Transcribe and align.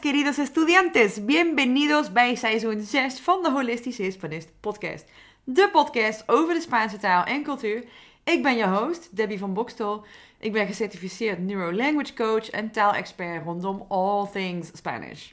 Queridos 0.00 0.38
estudiantes. 0.38 1.24
Bienvenidos 1.24 2.12
bij 2.12 2.34
seizoen 2.34 2.80
6 2.80 3.20
van 3.20 3.42
de 3.42 3.50
Holistische 3.50 4.02
Hispanist 4.02 4.50
podcast. 4.60 5.04
De 5.44 5.68
podcast 5.72 6.22
over 6.26 6.54
de 6.54 6.60
Spaanse 6.60 6.96
taal 6.98 7.24
en 7.24 7.42
cultuur. 7.42 7.84
Ik 8.24 8.42
ben 8.42 8.56
je 8.56 8.66
host, 8.66 9.16
Debbie 9.16 9.38
van 9.38 9.54
Bokstel. 9.54 10.04
Ik 10.38 10.52
ben 10.52 10.66
gecertificeerd 10.66 11.38
Neuro-Language 11.38 12.14
Coach 12.14 12.50
en 12.50 12.70
taalexpert 12.70 13.44
rondom 13.44 13.84
all 13.88 14.26
things 14.32 14.70
Spanish. 14.74 15.30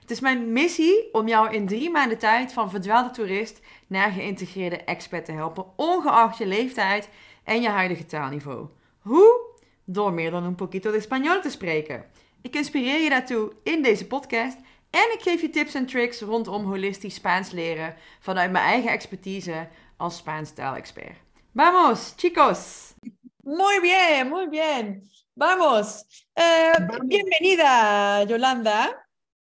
Het 0.00 0.10
is 0.10 0.20
mijn 0.20 0.52
missie 0.52 1.08
om 1.12 1.28
jou 1.28 1.54
in 1.54 1.66
drie 1.66 1.90
maanden 1.90 2.18
tijd 2.18 2.52
van 2.52 2.70
verdwaalde 2.70 3.10
toerist 3.10 3.60
naar 3.86 4.10
geïntegreerde 4.10 4.76
expert 4.76 5.24
te 5.24 5.32
helpen, 5.32 5.66
ongeacht 5.76 6.38
je 6.38 6.46
leeftijd 6.46 7.08
en 7.44 7.62
je 7.62 7.68
huidige 7.68 8.06
taalniveau. 8.06 8.66
Hoe? 9.00 9.40
Door 9.84 10.12
meer 10.12 10.30
dan 10.30 10.44
een 10.44 10.54
poquito 10.54 10.90
de 10.90 11.02
español 11.02 11.42
te 11.42 11.50
spreken. 11.50 12.04
Ik 12.42 12.54
inspireer 12.54 13.00
je 13.00 13.08
daartoe 13.08 13.52
in 13.62 13.82
deze 13.82 14.06
podcast 14.06 14.56
en 14.90 15.12
ik 15.12 15.20
geef 15.22 15.40
je 15.40 15.50
tips 15.50 15.74
en 15.74 15.86
tricks 15.86 16.20
rondom 16.20 16.64
holistisch 16.64 17.14
Spaans 17.14 17.50
leren 17.50 17.96
vanuit 18.20 18.50
mijn 18.50 18.64
eigen 18.64 18.90
expertise 18.90 19.68
als 19.96 20.16
Spaans 20.16 20.52
taalexpert. 20.52 21.16
Vamos, 21.54 22.12
chicos! 22.16 22.94
Muy 23.36 23.80
bien, 23.80 24.28
muy 24.28 24.48
bien. 24.48 25.10
Vamos. 25.34 26.04
Uh, 26.34 26.98
bienvenida, 27.06 28.22
Yolanda. 28.22 29.06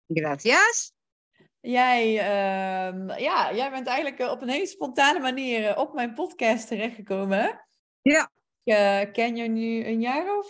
Gracias. 0.07 0.93
Jij, 1.59 2.07
uh, 2.07 3.17
ja, 3.17 3.53
jij 3.53 3.71
bent 3.71 3.87
eigenlijk 3.87 4.31
op 4.31 4.41
een 4.41 4.49
hele 4.49 4.67
spontane 4.67 5.19
manier 5.19 5.67
eh, 5.67 5.77
op 5.77 5.93
mijn 5.93 6.13
podcast 6.13 6.67
terechtgekomen. 6.67 7.65
Ja. 8.01 8.31
Ik 8.63 8.73
uh, 8.73 9.13
ken 9.13 9.35
je 9.35 9.47
nu 9.47 9.85
een 9.85 10.01
jaar 10.01 10.37
of 10.37 10.47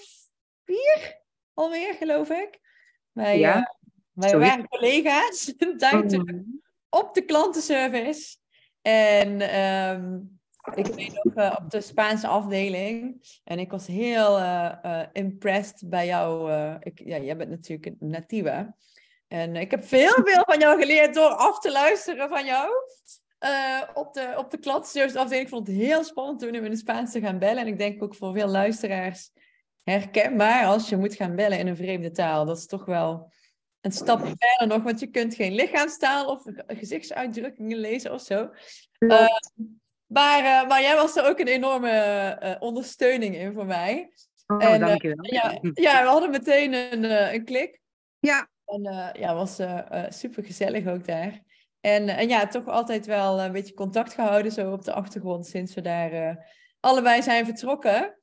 vier 0.66 1.22
alweer, 1.54 1.94
geloof 1.94 2.30
ik. 2.30 2.60
Wij, 3.12 3.40
Ja, 3.40 3.58
uh, 3.58 3.64
wij 4.14 4.38
waren 4.40 4.68
collega's 4.68 5.54
terug 5.58 6.04
Mhm. 6.04 6.42
op 6.90 7.14
de 7.14 7.22
klantenservice. 7.26 8.38
En 8.82 9.42
ehm, 9.42 10.18
ik 10.76 10.86
weet 10.88 11.20
nog 11.24 11.36
eh, 11.36 11.56
op 11.64 11.70
de 11.70 11.82
Spaanse 11.82 12.28
afdeling. 12.28 13.22
En 13.44 13.60
ik 13.60 13.72
was 13.72 13.88
heel 13.88 14.38
eh, 14.38 14.74
eh, 14.82 15.08
impressed 15.14 15.90
bij 15.90 16.06
jou. 16.06 16.52
eh, 16.52 16.76
ik, 16.80 17.02
ja, 17.06 17.18
jij 17.18 17.38
bent 17.38 17.50
natuurlijk 17.50 17.86
een 17.86 18.10
natieve. 18.10 18.74
En 19.28 19.56
ik 19.56 19.72
heb 19.72 19.84
veel, 19.84 20.14
veel 20.28 20.44
van 20.46 20.60
jou 20.60 20.80
geleerd 20.80 21.14
door 21.14 21.30
af 21.30 21.60
te 21.60 21.72
luisteren 21.72 22.30
van 22.30 22.46
jou. 22.46 22.70
eh, 23.40 23.82
op, 23.94 24.14
de, 24.14 24.34
op 24.38 24.52
de 24.52 24.58
klantenservice 24.60 25.20
afdeling. 25.20 25.44
Ik 25.44 25.54
vond 25.54 25.68
het 25.68 25.76
heel 25.76 26.04
spannend 26.04 26.40
toen 26.40 26.50
om 26.50 26.64
in 26.64 26.70
het 26.72 26.80
Spaans 26.80 27.12
te 27.12 27.20
gaan 27.20 27.40
bellen. 27.40 27.58
En 27.62 27.68
ik 27.68 27.78
denk 27.78 28.04
ook 28.04 28.16
voor 28.16 28.34
veel 28.34 28.48
luisteraars 28.48 29.32
herkenbaar 29.84 30.66
als 30.66 30.90
je 30.90 30.98
moet 30.98 31.16
gaan 31.16 31.36
bellen 31.36 31.60
in 31.60 31.68
een 31.68 31.76
vreemde 31.76 32.12
taal. 32.12 32.46
Dat 32.46 32.58
is 32.58 32.66
toch 32.66 32.86
wel 32.86 33.32
een 33.82 33.92
stapje 33.92 34.34
verder 34.38 34.68
nog, 34.68 34.84
want 34.84 35.00
je 35.00 35.08
kunt 35.08 35.36
geen 35.36 35.54
lichaamstaal 35.54 36.26
of 36.26 36.44
gezichtsuitdrukkingen 36.68 37.78
lezen 37.78 38.14
of 38.14 38.22
zo. 38.22 38.50
Eh, 38.98 39.28
maar, 40.12 40.40
eh, 40.40 40.68
maar 40.68 40.82
jij 40.82 40.96
was 40.96 41.16
er 41.16 41.26
ook 41.26 41.40
een 41.40 41.48
enorme 41.48 41.90
eh, 41.90 42.56
ondersteuning 42.60 43.36
in 43.36 43.54
voor 43.54 43.66
mij. 43.66 44.12
Oh, 44.48 44.64
en, 44.64 44.82
eh, 44.82 44.88
dankjewel. 44.88 45.34
Ja, 45.34 45.60
ja, 45.74 46.02
we 46.02 46.08
hadden 46.08 46.30
meteen 46.30 46.74
een, 46.74 47.34
een 47.34 47.46
klik. 47.46 47.80
Ja, 48.20 48.50
En 48.66 49.12
ja, 49.14 49.36
was 49.36 49.60
super 50.10 50.44
gezellig 50.44 50.88
ook 50.88 51.06
daar. 51.06 51.42
En, 51.80 52.10
en 52.10 52.28
ja, 52.28 52.48
toch 52.48 52.68
altijd 52.68 53.06
wel 53.06 53.42
een 53.42 53.52
beetje 53.52 53.74
contact 53.74 54.14
gehouden 54.14 54.52
zo 54.52 54.72
op 54.72 54.84
de 54.84 54.94
achtergrond 54.94 55.48
sinds 55.48 55.74
we 55.74 55.82
daar 55.82 56.38
allebei 56.80 57.22
zijn 57.22 57.46
vertrokken. 57.46 58.20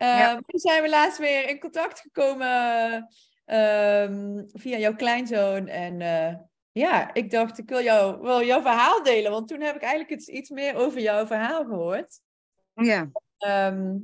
Eh, 0.00 0.18
Ja. 0.18 0.34
Toen 0.46 0.60
zijn 0.60 0.82
we 0.82 0.88
laatst 0.88 1.18
weer 1.18 1.48
in 1.48 1.58
contact 1.60 2.00
gekomen 2.00 3.08
ehm, 3.44 4.42
via 4.52 4.78
jouw 4.78 4.94
kleinzoon. 4.94 5.66
En 5.68 6.00
eh, 6.00 6.34
ja, 6.72 7.14
ik 7.14 7.30
dacht, 7.30 7.58
ik 7.58 7.68
wil, 7.68 7.82
jou, 7.82 8.20
wil 8.20 8.42
jouw 8.42 8.60
verhaal 8.60 9.02
delen. 9.02 9.30
Want 9.30 9.48
toen 9.48 9.60
heb 9.60 9.74
ik 9.74 9.82
eigenlijk 9.82 10.28
iets, 10.28 10.50
meer 10.50 10.74
over 10.74 11.00
jouw 11.00 11.26
verhaal 11.26 11.64
gehoord. 11.64 12.20
ja, 12.74 13.10
Ehm, 13.38 13.96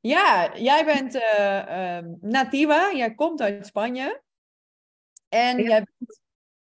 ja, 0.00 0.56
jij 0.56 0.84
bent 0.84 1.14
eh, 1.14 1.96
ehm, 1.96 2.14
nativa, 2.20 2.92
jij 2.94 3.14
komt 3.14 3.40
uit 3.40 3.66
Spanje. 3.66 4.22
En 5.28 5.58
Ja. 5.58 5.68
jij 5.68 5.82
bent 5.98 6.20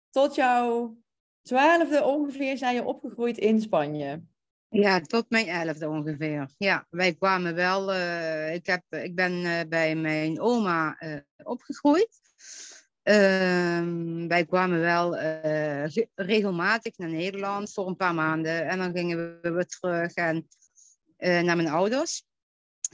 tot 0.09 0.35
jouw 0.35 0.97
twaalfde 1.41 2.03
ongeveer 2.03 2.57
zijn 2.57 2.75
je 2.75 2.83
opgegroeid 2.83 3.37
in 3.37 3.61
Spanje. 3.61 4.23
Ja, 4.69 5.01
tot 5.01 5.29
mijn 5.29 5.47
elfde 5.47 5.89
ongeveer. 5.89 6.49
Ja, 6.57 6.87
wij 6.89 7.13
kwamen 7.13 7.55
wel. 7.55 7.93
eh, 7.93 8.53
ik, 8.53 8.65
heb, 8.65 8.83
ik 8.89 9.15
ben 9.15 9.45
eh, 9.45 9.67
bij 9.67 9.95
mijn 9.95 10.39
oma 10.39 10.95
eh, 10.97 11.17
opgegroeid. 11.43 12.19
Ehm, 13.03 14.27
wij 14.27 14.45
kwamen 14.45 14.79
wel 14.79 15.11
ge- 15.89 16.09
regelmatig 16.15 16.97
naar 16.97 17.09
Nederland 17.09 17.73
voor 17.73 17.87
een 17.87 17.95
paar 17.95 18.13
maanden. 18.13 18.67
En 18.67 18.77
dan 18.77 18.91
gingen 18.91 19.41
we 19.41 19.51
weer 19.51 19.65
terug 19.65 20.13
en, 20.13 20.47
naar 21.17 21.55
mijn 21.55 21.69
ouders. 21.69 22.23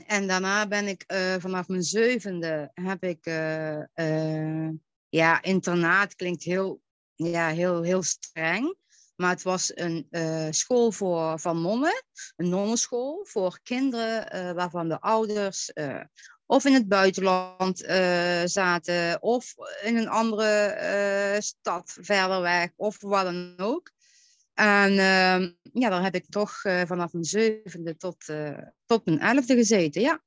En 0.06 0.28
daarna 0.28 0.68
ben 0.68 0.88
ik 0.88 1.04
vanaf 1.40 1.68
mijn 1.68 1.84
zevende 1.84 2.72
heb 2.74 3.04
ik 3.04 3.26
ja, 5.10 5.42
internaat 5.42 6.16
klinkt 6.16 6.44
heel, 6.44 6.82
ja, 7.16 7.48
heel, 7.48 7.82
heel 7.82 8.04
streng. 8.04 8.76
Maar 9.16 9.30
het 9.30 9.44
was 9.44 9.72
een 9.76 10.08
eh, 10.10 10.48
school 10.50 10.92
voor, 10.92 11.40
van 11.40 11.62
nonnen, 11.62 12.04
een 12.36 12.50
nonnenschool 12.50 13.26
voor 13.26 13.60
kinderen 13.64 14.32
eh, 14.32 14.52
waarvan 14.52 14.90
de 14.90 15.00
ouders 15.00 15.74
eh, 15.74 16.02
of 16.46 16.66
in 16.66 16.74
het 16.74 16.88
buitenland 16.88 17.78
zaten 18.46 19.22
of 19.22 19.54
in 19.84 19.98
een 19.98 20.08
andere 20.08 21.38
stad 21.40 21.98
verder 22.02 22.42
weg 22.42 22.70
of 22.76 23.02
wat 23.02 23.24
dan 23.24 23.54
ook. 23.58 23.92
En 24.54 24.92
ehm, 24.92 25.52
ja, 25.74 25.90
daar 25.90 26.04
heb 26.04 26.16
ik 26.16 26.30
toch 26.30 26.62
vanaf 26.62 27.14
mijn 27.14 27.24
zevende 27.24 27.98
tot, 27.98 28.26
tot 28.86 29.06
mijn 29.06 29.20
elfde 29.20 29.56
gezeten. 29.56 30.02
Ja, 30.02 30.22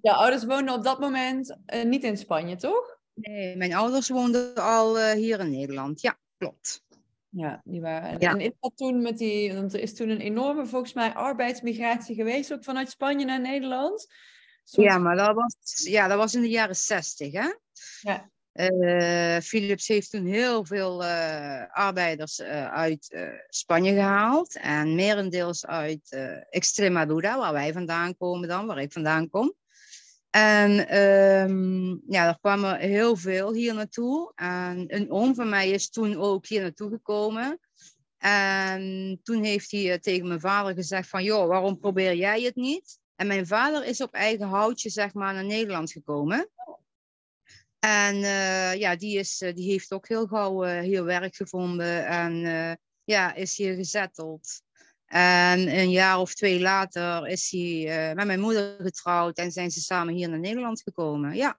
Jouw 0.00 0.14
ouders 0.14 0.44
woonden 0.44 0.74
op 0.74 0.84
dat 0.84 1.00
moment 1.00 1.56
niet 1.84 2.04
in 2.04 2.16
Spanje, 2.16 2.56
toch? 2.56 2.98
nee, 3.14 3.56
mijn 3.56 3.74
ouders 3.74 4.08
woonden 4.08 4.54
al 4.54 5.10
hier 5.12 5.40
in 5.40 5.50
Nederland. 5.50 6.00
Ja, 6.00 6.18
klopt. 6.38 6.84
Ja, 7.36 7.60
die 7.64 7.80
waren. 7.80 8.10
En, 8.10 8.16
Ja. 8.20 8.30
en 8.30 8.40
is 8.40 8.52
dat 8.60 8.72
toen 8.76 9.02
met 9.02 9.18
die, 9.18 9.54
want 9.54 9.74
er 9.74 9.80
is 9.80 9.94
toen 9.94 10.08
een 10.08 10.20
enorme, 10.20 10.66
volgens 10.66 10.92
mij, 10.92 11.14
arbeidsmigratie 11.14 12.14
geweest, 12.14 12.52
ook 12.52 12.64
vanuit 12.64 12.90
Spanje 12.90 13.24
naar 13.24 13.40
Nederland. 13.40 14.06
Ja, 14.64 14.98
maar 14.98 15.16
dat 15.16 15.34
was, 15.34 15.86
ja, 15.88 16.08
dat 16.08 16.18
was 16.18 16.34
in 16.34 16.40
de 16.40 16.48
jaren 16.48 16.76
zestig, 16.76 17.32
hè? 17.32 17.48
Ja. 18.00 18.30
Eh, 18.52 19.40
Philips 19.40 19.88
heeft 19.88 20.10
toen 20.10 20.26
heel 20.26 20.64
veel 20.64 21.04
eh, 21.04 21.62
arbeiders 21.70 22.38
eh, 22.38 22.72
uit 22.72 23.28
Spanje 23.48 23.92
gehaald. 23.92 24.56
En 24.56 24.94
merendeels 24.94 25.66
uit 25.66 26.16
Extremadura, 26.50 27.38
waar 27.38 27.52
wij 27.52 27.72
vandaan 27.72 28.16
komen 28.16 28.48
dan, 28.48 28.66
waar 28.66 28.78
ik 28.78 28.92
vandaan 28.92 29.30
kom. 29.30 29.54
En 30.36 30.88
ehm, 30.88 31.88
ja, 32.12 32.26
er 32.26 32.38
kwamen 32.40 32.78
heel 32.78 33.16
veel 33.16 33.52
hier 33.52 33.74
naartoe. 33.74 34.32
En 34.34 34.84
een 34.94 35.10
oom 35.10 35.34
van 35.34 35.48
mij 35.48 35.70
is 35.70 35.90
toen 35.90 36.16
ook 36.16 36.46
hier 36.46 36.62
naartoe 36.62 36.90
gekomen. 36.90 37.60
En 38.18 39.20
toen 39.22 39.44
heeft 39.44 39.70
hij 39.70 39.92
eh, 39.92 39.98
tegen 39.98 40.28
mijn 40.28 40.40
vader 40.40 40.74
gezegd 40.74 41.08
van, 41.08 41.24
joh, 41.24 41.46
waarom 41.46 41.78
probeer 41.78 42.14
jij 42.14 42.42
het 42.42 42.54
niet? 42.54 42.98
En 43.16 43.26
mijn 43.26 43.46
vader 43.46 43.84
is 43.84 44.00
op 44.00 44.12
eigen 44.12 44.46
houtje, 44.46 44.90
zeg 44.90 45.14
maar, 45.14 45.34
naar 45.34 45.44
Nederland 45.44 45.92
gekomen. 45.92 46.50
En 47.78 48.22
eh, 48.22 48.74
ja, 48.74 48.96
die, 48.96 49.18
is, 49.18 49.40
eh, 49.40 49.54
die 49.54 49.70
heeft 49.70 49.92
ook 49.92 50.08
heel 50.08 50.26
gauw 50.26 50.64
eh, 50.64 50.80
hier 50.80 51.04
werk 51.04 51.34
gevonden 51.34 52.06
en 52.06 52.34
ja, 53.04 53.34
is 53.34 53.56
hier 53.56 53.74
gezetteld. 53.74 54.62
En 55.06 55.78
een 55.78 55.90
jaar 55.90 56.18
of 56.18 56.34
twee 56.34 56.60
later 56.60 57.26
is 57.26 57.50
hij 57.50 58.08
eh, 58.08 58.14
met 58.14 58.26
mijn 58.26 58.40
moeder 58.40 58.76
getrouwd 58.78 59.38
en 59.38 59.50
zijn 59.52 59.70
ze 59.70 59.80
samen 59.80 60.14
hier 60.14 60.28
naar 60.28 60.38
Nederland 60.38 60.82
gekomen. 60.82 61.34
Ja, 61.34 61.58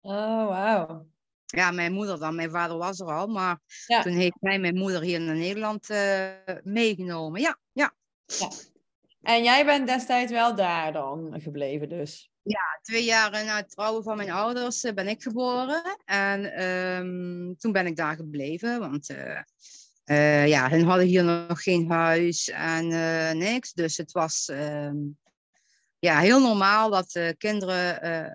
Oh, 0.00 0.46
wauw. 0.48 1.06
ja 1.46 1.70
mijn 1.70 1.92
moeder 1.92 2.18
dan. 2.18 2.34
Mijn 2.34 2.50
vader 2.50 2.76
was 2.76 3.00
er 3.00 3.06
al, 3.12 3.26
maar 3.26 3.60
Ja. 3.86 4.02
toen 4.02 4.12
heeft 4.12 4.36
hij 4.40 4.58
mijn 4.58 4.76
moeder 4.76 5.02
hier 5.02 5.20
naar 5.20 5.36
Nederland 5.36 5.90
eh, 5.90 6.28
meegenomen. 6.62 7.40
Ja, 7.40 7.58
ja. 7.72 7.94
En 9.22 9.42
jij 9.42 9.64
bent 9.64 9.86
destijds 9.86 10.32
wel 10.32 10.54
daar 10.54 10.92
dan 10.92 11.40
gebleven, 11.40 11.88
dus. 11.88 12.30
twee 12.82 13.04
jaar 13.04 13.30
na 13.30 13.56
het 13.56 13.70
trouwen 13.70 14.02
van 14.02 14.16
mijn 14.16 14.30
ouders 14.30 14.84
eh, 14.84 14.92
ben 14.94 15.08
ik 15.08 15.22
geboren. 15.22 15.82
En 16.04 16.52
ehm, 16.52 17.54
toen 17.54 17.72
ben 17.72 17.86
ik 17.86 17.96
daar 17.96 18.16
gebleven, 18.16 18.80
want 18.80 19.08
eh, 20.08 20.46
ja, 20.46 20.70
hun 20.70 20.84
hadden 20.84 21.06
hier 21.06 21.24
nog 21.24 21.62
geen 21.62 21.90
huis 21.90 22.48
en 22.48 22.92
eh, 22.92 23.34
niks. 23.34 23.72
Dus 23.72 23.96
het 23.96 24.12
was 24.12 24.48
ehm, 24.48 24.96
ja, 25.98 26.18
heel 26.18 26.40
normaal 26.40 26.90
dat 26.90 27.10
de 27.10 27.34
kinderen 27.38 28.02
eh, 28.02 28.32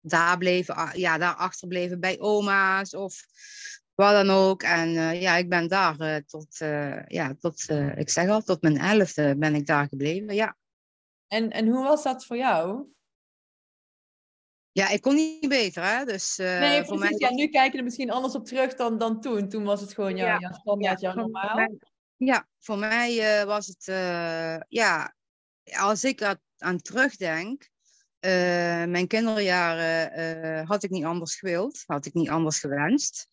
daar 0.00 0.38
bleven, 0.38 0.90
ja, 0.92 1.18
daar 1.18 1.34
achterbleven 1.34 2.00
bij 2.00 2.18
oma's 2.20 2.94
of 2.94 3.26
wat 3.94 4.12
dan 4.12 4.30
ook. 4.30 4.62
En 4.62 4.96
eh, 4.96 5.20
ja, 5.20 5.36
ik 5.36 5.48
ben 5.48 5.68
daar 5.68 5.98
eh, 5.98 6.16
tot, 6.26 6.60
eh, 6.60 7.06
ja, 7.06 7.34
tot 7.38 7.68
eh, 7.68 7.96
ik 7.96 8.10
zeg 8.10 8.28
al, 8.28 8.42
tot 8.42 8.62
mijn 8.62 8.78
elfde 8.78 9.36
ben 9.36 9.54
ik 9.54 9.66
daar 9.66 9.88
gebleven, 9.88 10.34
ja. 10.34 10.56
En, 11.26 11.50
en 11.50 11.66
hoe 11.66 11.84
was 11.84 12.02
dat 12.02 12.26
voor 12.26 12.36
jou? 12.36 12.86
Ja, 14.78 14.88
ik 14.88 15.00
kon 15.00 15.14
niet 15.14 15.48
beter, 15.48 15.84
hè. 15.84 16.04
Dus, 16.04 16.38
uh, 16.38 16.58
nee, 16.58 16.84
voor 16.84 16.98
precies. 16.98 17.18
Mij 17.18 17.28
ja, 17.30 17.34
nu 17.34 17.48
kijk 17.48 17.72
je 17.72 17.78
er 17.78 17.84
misschien 17.84 18.10
anders 18.10 18.34
op 18.34 18.46
terug 18.46 18.74
dan, 18.74 18.98
dan 18.98 19.20
toen. 19.20 19.48
Toen 19.48 19.64
was 19.64 19.80
het 19.80 19.94
gewoon 19.94 20.16
jouw, 20.16 20.26
ja, 20.26 20.38
jouw 20.38 20.52
standaard, 20.52 21.00
jouw 21.00 21.14
normaal. 21.14 21.68
ja, 22.16 22.48
voor 22.58 22.78
mij 22.78 23.40
uh, 23.40 23.44
was 23.44 23.66
het... 23.66 23.86
Uh, 23.86 24.56
ja, 24.68 25.14
als 25.64 26.04
ik 26.04 26.20
er 26.20 26.40
aan 26.58 26.80
terugdenk... 26.80 27.68
mijn 28.20 29.06
kinderjaren 29.06 30.66
had 30.66 30.82
ik 30.82 30.90
niet 30.90 31.04
anders 31.04 31.36
gewild. 31.36 31.82
Had 31.86 32.06
ik 32.06 32.14
niet 32.14 32.30
anders 32.30 32.58
gewenst. 32.58 33.28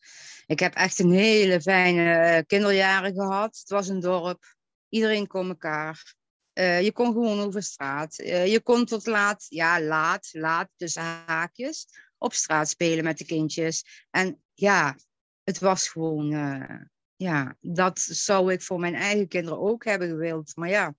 Ik 0.45 0.59
heb 0.59 0.73
echt 0.73 0.99
een 0.99 1.11
hele 1.11 1.61
fijne 1.61 2.43
kinderjaren 2.47 3.13
gehad. 3.13 3.57
Het 3.59 3.69
was 3.69 3.87
een 3.87 3.99
dorp. 3.99 4.55
Iedereen 4.89 5.27
kon 5.27 5.47
elkaar. 5.47 6.15
Uh, 6.59 6.81
je 6.81 6.91
kon 6.91 7.11
gewoon 7.11 7.39
over 7.39 7.63
straat. 7.63 8.19
Uh, 8.19 8.47
je 8.47 8.61
kon 8.61 8.85
tot 8.85 9.05
laat, 9.05 9.45
ja, 9.49 9.81
laat, 9.81 10.29
laat, 10.31 10.69
dus 10.77 10.95
haakjes, 10.95 11.87
op 12.17 12.33
straat 12.33 12.69
spelen 12.69 13.03
met 13.03 13.17
de 13.17 13.25
kindjes. 13.25 14.05
En 14.11 14.41
ja, 14.53 14.95
het 15.43 15.59
was 15.59 15.87
gewoon, 15.87 16.31
uh, 16.31 16.81
ja, 17.15 17.55
dat 17.61 17.99
zou 17.99 18.53
ik 18.53 18.61
voor 18.61 18.79
mijn 18.79 18.95
eigen 18.95 19.27
kinderen 19.27 19.59
ook 19.59 19.85
hebben 19.85 20.07
gewild. 20.07 20.51
Maar 20.55 20.69
ja, 20.69 20.95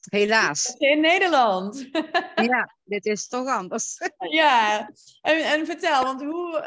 helaas. 0.00 0.74
In 0.78 1.00
Nederland. 1.00 1.88
ja, 2.50 2.74
dit 2.84 3.06
is 3.06 3.28
toch 3.28 3.48
anders. 3.48 3.98
ja, 4.30 4.90
en, 5.20 5.44
en 5.44 5.66
vertel, 5.66 6.02
want 6.02 6.22
hoe, 6.22 6.66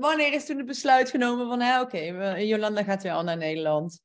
wanneer 0.00 0.32
is 0.32 0.46
toen 0.46 0.56
het 0.56 0.66
besluit 0.66 1.10
genomen 1.10 1.48
van, 1.48 1.80
oké, 1.80 1.80
okay, 1.80 2.46
Jolanda 2.46 2.82
gaat 2.82 3.02
weer 3.02 3.12
al 3.12 3.24
naar 3.24 3.36
Nederland? 3.36 4.02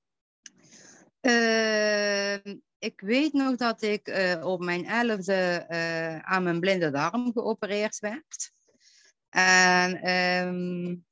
Uh, 1.21 2.37
ik 2.79 3.01
weet 3.01 3.33
nog 3.33 3.55
dat 3.55 3.81
ik 3.81 4.07
uh, 4.07 4.45
op 4.45 4.59
mijn 4.59 4.85
elfde 4.85 5.65
uh, 5.69 6.19
aan 6.19 6.43
mijn 6.43 6.59
blinde 6.59 6.91
darm 6.91 7.31
geopereerd 7.31 7.99
werd. 7.99 8.51
En 9.29 10.09
um, 10.09 11.05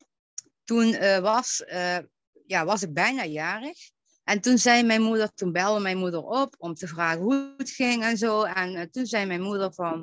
toen 0.64 0.88
uh, 0.88 1.18
was, 1.18 1.64
ja, 2.46 2.66
was 2.66 2.82
ik 2.82 2.94
bijna 2.94 3.26
jarig. 3.26 3.78
En 4.24 4.42
toen 4.42 4.58
zei 4.58 4.84
mijn 4.84 5.02
moeder, 5.02 5.34
toen 5.34 5.52
belde 5.52 5.80
mijn 5.80 5.98
moeder 5.98 6.24
op 6.24 6.56
om 6.58 6.74
te 6.74 6.88
vragen 6.88 7.22
hoe 7.22 7.54
het 7.58 7.70
ging 7.70 8.04
en 8.04 8.18
zo. 8.18 8.44
En 8.44 8.92
toen 8.92 9.06
zei 9.06 9.26
mijn 9.26 9.42
moeder 9.42 9.74
van, 9.74 10.02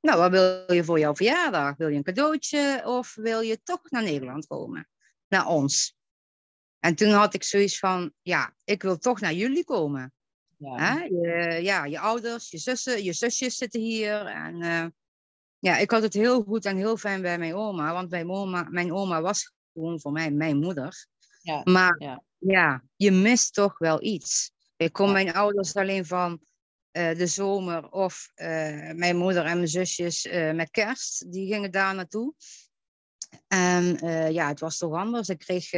nou, 0.00 0.18
wat 0.18 0.30
wil 0.30 0.72
je 0.72 0.84
voor 0.84 0.98
jouw 0.98 1.14
verjaardag? 1.14 1.76
Wil 1.76 1.88
je 1.88 1.96
een 1.96 2.02
cadeautje 2.02 2.82
of 2.84 3.14
wil 3.14 3.40
je 3.40 3.62
toch 3.62 3.90
naar 3.90 4.02
Nederland 4.02 4.46
komen? 4.46 4.88
Naar 5.28 5.46
ons. 5.46 5.96
En 6.78 6.94
toen 6.94 7.10
had 7.10 7.34
ik 7.34 7.42
zoiets 7.42 7.78
van, 7.78 8.12
ja, 8.22 8.54
ik 8.64 8.82
wil 8.82 8.98
toch 8.98 9.20
naar 9.20 9.32
jullie 9.32 9.64
komen. 9.64 10.12
Ja. 10.56 11.02
Je, 11.02 11.58
ja, 11.62 11.84
je 11.84 11.98
ouders, 11.98 12.50
je 12.50 12.58
zussen, 12.58 13.04
je 13.04 13.12
zusjes 13.12 13.56
zitten 13.56 13.80
hier. 13.80 14.26
En 14.26 14.62
uh, 14.62 14.86
ja, 15.58 15.76
ik 15.76 15.90
had 15.90 16.02
het 16.02 16.14
heel 16.14 16.42
goed 16.42 16.64
en 16.64 16.76
heel 16.76 16.96
fijn 16.96 17.22
bij 17.22 17.38
mijn 17.38 17.54
oma. 17.54 17.92
Want 17.92 18.10
mijn 18.10 18.30
oma, 18.30 18.66
mijn 18.70 18.92
oma 18.92 19.20
was 19.20 19.52
gewoon 19.72 20.00
voor 20.00 20.12
mij 20.12 20.30
mijn 20.30 20.56
moeder. 20.56 21.06
Ja. 21.42 21.60
Maar 21.64 21.96
ja. 21.98 22.22
ja, 22.38 22.84
je 22.96 23.10
mist 23.10 23.54
toch 23.54 23.78
wel 23.78 24.02
iets. 24.02 24.50
Ik 24.76 24.92
kon 24.92 25.12
mijn 25.12 25.32
ouders 25.32 25.74
alleen 25.74 26.06
van 26.06 26.40
uh, 26.92 27.14
de 27.16 27.26
zomer 27.26 27.90
of 27.90 28.30
uh, 28.34 28.46
mijn 28.92 29.16
moeder 29.16 29.44
en 29.44 29.56
mijn 29.56 29.68
zusjes 29.68 30.28
met 30.54 30.70
kerst. 30.70 31.32
Die 31.32 31.52
gingen 31.52 31.70
daar 31.70 31.94
naartoe. 31.94 32.34
En 33.46 33.98
ja, 34.32 34.48
het 34.48 34.60
was 34.60 34.78
toch 34.78 34.94
anders. 34.94 35.28
Ik 35.28 35.38
kreeg 35.38 35.70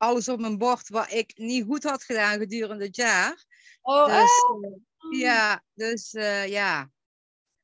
alles 0.00 0.28
op 0.28 0.40
mijn 0.40 0.58
bord 0.58 0.88
wat 0.88 1.12
ik 1.12 1.32
niet 1.36 1.64
goed 1.64 1.84
had 1.84 2.04
gedaan 2.04 2.38
gedurende 2.38 2.84
het 2.84 2.96
jaar. 2.96 3.44
Oh, 3.80 4.06
dus, 4.06 4.44
uh, 5.12 5.20
ja, 5.20 5.64
dus 5.74 6.14
uh, 6.14 6.46
ja. 6.46 6.90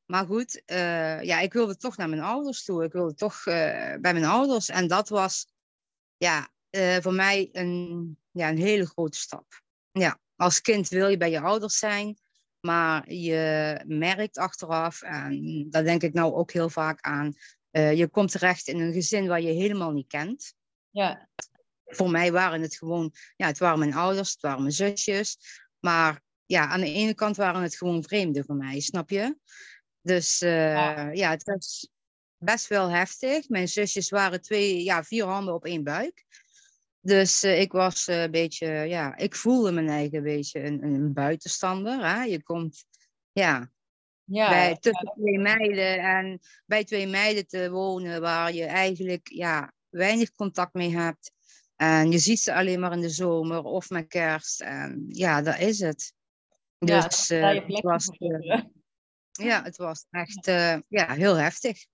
Maar 0.06 0.27
goed, 0.27 0.62
uh, 0.67 1.23
ja, 1.23 1.41
ik 1.41 1.53
wilde 1.53 1.77
toch 1.77 1.97
naar 1.97 2.09
mijn 2.09 2.23
ouders 2.23 2.65
toe. 2.65 2.85
Ik 2.85 2.93
wilde 2.93 3.15
toch 3.15 3.44
bij 3.44 3.99
mijn 4.00 4.25
ouders. 4.25 4.69
En 4.69 4.88
dat 4.88 5.09
was 5.09 5.47
ja, 6.17 6.49
voor 7.00 7.15
mij 7.15 7.49
een, 7.53 8.19
ja, 8.31 8.49
een 8.49 8.59
hele 8.59 8.87
grote 8.87 9.19
stap. 9.19 9.62
Ja, 9.93 10.19
als 10.37 10.61
kind 10.61 10.88
wil 10.88 11.09
je 11.09 11.17
bij 11.17 11.31
je 11.31 11.41
ouders 11.41 11.79
zijn. 11.79 12.19
Maar 12.61 13.12
je 13.12 13.83
merkt 13.87 14.38
achteraf, 14.38 15.03
en 15.03 15.67
daar 15.71 15.85
denk 15.85 16.03
ik 16.03 16.12
nou 16.12 16.35
ook 16.35 16.53
heel 16.53 16.71
vaak 16.71 17.00
aan, 17.00 17.35
je 17.71 18.09
komt 18.11 18.31
terecht 18.31 18.69
in 18.69 18.81
een 18.81 18.93
gezin 18.93 19.27
waar 19.27 19.41
je 19.41 19.53
helemaal 19.53 19.93
niet 19.93 20.09
kent. 20.09 20.55
Ja 20.91 21.29
voor 21.87 22.11
mij 22.11 22.33
waren 22.33 22.61
het 22.61 22.77
gewoon, 22.77 23.12
ja, 23.37 23.47
het 23.47 23.59
waren 23.59 23.79
mijn 23.79 23.94
ouders, 23.94 24.31
het 24.31 24.41
waren 24.41 24.61
mijn 24.61 24.73
zusjes. 24.73 25.38
Maar 25.81 26.23
ja, 26.47 26.67
aan 26.67 26.81
de 26.81 26.93
ene 26.93 27.15
kant 27.15 27.37
waren 27.37 27.62
het 27.62 27.77
gewoon 27.77 28.03
vreemden 28.03 28.44
voor 28.44 28.56
mij, 28.56 28.81
snap 28.81 29.11
je? 29.11 29.37
Dus 30.00 30.43
uh, 30.43 31.15
ja. 31.15 31.31
het 31.31 31.44
was 31.44 31.91
best 32.38 32.67
wel 32.67 32.91
heftig. 32.91 33.49
Mijn 33.49 33.69
zusjes 33.69 34.09
waren 34.09 34.43
twee, 34.43 34.83
ja, 34.85 35.05
vier 35.05 35.25
handen 35.25 35.55
op 35.55 35.65
één 35.65 35.85
buik. 35.85 36.25
Dus 37.00 37.44
uh, 37.44 37.61
ik 37.61 37.73
was 37.73 38.09
uh, 38.09 38.23
een 38.23 38.31
beetje, 38.31 38.67
ja, 38.69 39.17
ik 39.17 39.35
voelde 39.35 39.73
mijn 39.73 39.88
eigen 39.88 40.19
een 40.19 40.25
beetje 40.25 40.65
een, 40.65 40.83
een 40.83 41.12
buitenstander. 41.12 42.06
Hè? 42.06 42.23
Je 42.23 42.43
komt, 42.43 42.85
ja, 43.33 43.71
ja, 44.25 44.49
bij, 44.49 44.77
tussen 44.81 45.12
ja. 45.15 45.23
twee 45.23 45.38
meiden 45.38 45.99
en 45.99 46.41
bij 46.67 46.85
twee 46.85 47.06
meiden 47.06 47.47
te 47.47 47.71
wonen 47.71 48.21
waar 48.21 48.53
je 48.53 48.65
eigenlijk 48.65 49.29
ja, 49.29 49.73
weinig 49.88 50.35
contact 50.35 50.75
mee 50.75 50.97
hebt. 50.97 51.33
En 51.76 52.11
je 52.11 52.19
ziet 52.19 52.40
ze 52.40 52.55
alleen 52.55 52.81
maar 52.81 52.93
in 52.93 53.00
de 53.00 53.08
zomer 53.08 53.62
of 53.62 53.90
met 53.90 54.06
kerst. 54.06 54.61
En 54.61 55.06
ja, 55.08 55.43
dat 55.43 55.58
is 55.58 55.81
het. 55.81 56.14
Dus 56.78 57.28
ja, 57.28 57.55
uh, 57.55 57.67
het, 57.67 57.82
was, 57.82 58.08
uh, 58.19 58.62
ja, 59.32 59.62
het 59.62 59.76
was 59.76 60.06
echt 60.11 60.49
uh, 60.49 60.76
ja, 60.88 61.12
heel 61.12 61.34
heftig. 61.34 61.87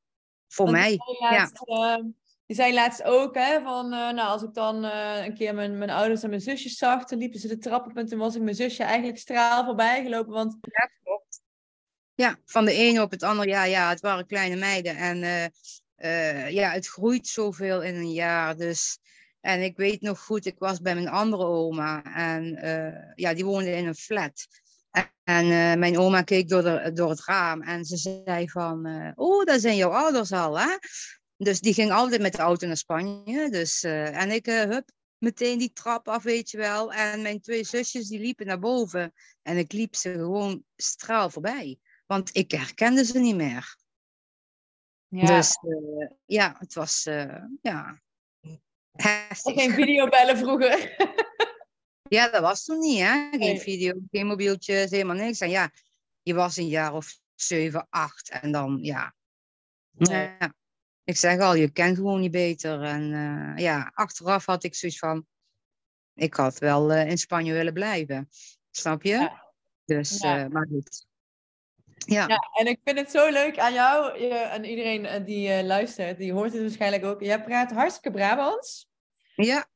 Voor 0.49 0.65
Want 0.65 0.79
mij. 0.79 0.99
Laatst, 1.19 1.63
ja. 1.67 2.05
je 2.47 2.55
zei 2.55 2.75
laatst 2.75 3.03
ook, 3.03 3.35
hè, 3.35 3.63
van 3.63 3.89
nou, 3.89 4.19
als 4.19 4.43
ik 4.43 4.55
dan 4.55 4.85
een 4.85 5.35
keer 5.35 5.55
mijn, 5.55 5.79
mijn 5.79 5.91
ouders 5.91 6.23
en 6.23 6.29
mijn 6.29 6.41
zusjes 6.41 6.77
zag, 6.77 7.05
dan 7.05 7.19
liepen 7.19 7.41
ze 7.41 7.49
de 7.49 7.59
trap 7.59 7.87
op 7.87 7.97
en 7.97 8.07
toen 8.07 8.19
was 8.19 8.35
ik 8.35 8.43
mijn 8.43 8.57
zusje 8.57 8.83
eigenlijk 8.83 9.19
straal 9.19 9.65
voorbij 9.65 10.03
gelopen. 10.03 10.33
Want... 10.33 10.59
Ja, 10.61 10.91
klopt. 11.03 11.41
Ja, 12.15 12.39
van 12.45 12.65
de 12.65 12.73
ene 12.73 13.03
op 13.03 13.11
het 13.11 13.23
andere, 13.23 13.49
ja, 13.49 13.65
ja, 13.65 13.89
het 13.89 14.01
waren 14.01 14.27
kleine 14.27 14.57
meiden. 14.57 14.97
En 14.97 15.19
ja, 16.53 16.71
het 16.71 16.89
groeit 16.89 17.27
zoveel 17.27 17.83
in 17.83 17.95
een 17.95 18.13
jaar. 18.13 18.57
Dus 18.57 18.99
en 19.43 19.63
ik 19.63 19.77
weet 19.77 20.01
nog 20.01 20.21
goed, 20.21 20.47
ik 20.47 20.59
was 20.59 20.81
bij 20.81 20.95
mijn 20.95 21.09
andere 21.09 21.45
oma 21.45 22.03
en 22.05 22.45
uh, 22.65 23.13
ja, 23.15 23.35
die 23.35 23.45
woonde 23.45 23.71
in 23.71 23.87
een 23.87 23.95
flat. 23.95 24.47
En 25.25 25.45
uh, 25.45 25.75
mijn 25.75 25.99
oma 25.99 26.23
keek 26.23 26.49
door, 26.49 26.63
de, 26.63 26.91
door 26.95 27.11
het 27.11 27.25
raam 27.25 27.63
en 27.63 27.85
ze 27.85 27.97
zei 27.97 28.51
van, 28.51 28.87
uh, 28.87 29.11
oh, 29.15 29.45
daar 29.45 29.59
zijn 29.59 29.77
jouw 29.77 29.91
ouders 29.91 30.33
al, 30.33 30.59
hè? 30.59 30.77
Dus 31.37 31.61
die 31.61 31.75
ging 31.75 31.91
altijd 31.91 32.21
met 32.21 32.33
de 32.33 32.39
auto 32.39 32.67
naar 32.67 32.77
Spanje. 32.77 33.51
Dus, 33.51 33.83
en 33.83 34.31
ik, 34.31 34.47
hup, 34.47 34.91
meteen 35.19 35.59
die 35.59 35.73
trap 35.73 36.09
af, 36.09 36.23
weet 36.23 36.51
je 36.51 36.57
wel. 36.57 36.93
En 36.93 37.23
mijn 37.23 37.41
twee 37.41 37.65
zusjes, 37.65 38.09
die 38.09 38.21
liepen 38.21 38.47
naar 38.47 38.59
boven. 38.59 39.13
En 39.43 39.57
ik 39.57 39.73
liep 39.73 39.95
ze 39.95 40.13
gewoon 40.13 40.65
straal 40.77 41.31
voorbij. 41.31 41.79
Want 42.07 42.37
ik 42.37 42.51
herkende 42.51 43.05
ze 43.05 43.19
niet 43.19 43.37
meer. 43.37 43.77
Ja. 45.09 45.27
Dus 45.27 45.59
ja, 46.25 46.57
het 46.59 46.75
was, 46.75 47.03
ja, 47.63 48.01
Heftig. 48.93 49.55
Geen 49.55 49.71
videobellen 49.71 50.37
vroeger. 50.37 50.97
ja, 52.17 52.29
dat 52.29 52.41
was 52.43 52.65
toen 52.65 52.79
niet, 52.79 52.99
hè? 52.99 53.29
Geen 53.31 53.39
nee. 53.39 53.61
video, 53.61 53.95
geen 54.11 54.27
mobieltjes, 54.27 54.91
helemaal 54.91 55.17
niks. 55.17 55.41
En 55.41 55.51
ja, 55.51 55.71
je 56.23 56.35
was 56.35 56.57
een 56.57 56.69
jaar 56.69 56.95
of 56.95 57.19
zeven, 57.35 57.87
acht 57.91 58.31
en 58.31 58.53
dan, 58.53 58.79
ja. 58.83 59.15
Nee. 59.91 60.37
ja. 60.39 60.55
Ik 61.05 61.17
zeg 61.17 61.41
al, 61.41 61.55
je 61.55 61.71
kent 61.71 61.97
gewoon 61.97 62.21
niet 62.21 62.31
beter. 62.31 62.83
En 62.83 63.13
uh, 63.13 63.57
ja, 63.57 63.91
achteraf 63.95 64.47
had 64.47 64.65
ik 64.65 64.75
zoiets 64.75 64.99
van, 64.99 65.27
ik 66.15 66.35
had 66.35 66.59
wel 66.59 66.93
uh, 66.93 67.09
in 67.09 67.19
Spanje 67.19 67.53
willen 67.53 67.73
blijven. 67.73 68.29
Snap 68.71 69.03
je? 69.03 69.09
Ja. 69.09 69.53
Dus, 69.85 70.19
ja. 70.19 70.45
Uh, 70.45 70.51
maar 70.51 70.67
goed. 70.67 71.07
Ja. 72.07 72.25
ja, 72.29 72.39
en 72.53 72.67
ik 72.67 72.81
vind 72.85 72.99
het 72.99 73.11
zo 73.11 73.31
leuk 73.31 73.59
aan 73.59 73.73
jou 73.73 74.19
en 74.29 74.65
iedereen 74.65 75.07
eh, 75.07 75.25
die 75.25 75.49
uh, 75.49 75.63
luistert, 75.63 76.19
die 76.19 76.33
hoort 76.33 76.53
het 76.53 76.61
waarschijnlijk 76.63 77.05
ook. 77.05 77.21
Jij 77.21 77.43
praat 77.43 77.73
hartstikke 77.73 78.11
Brabants. 78.11 78.89
Ja. 79.35 79.67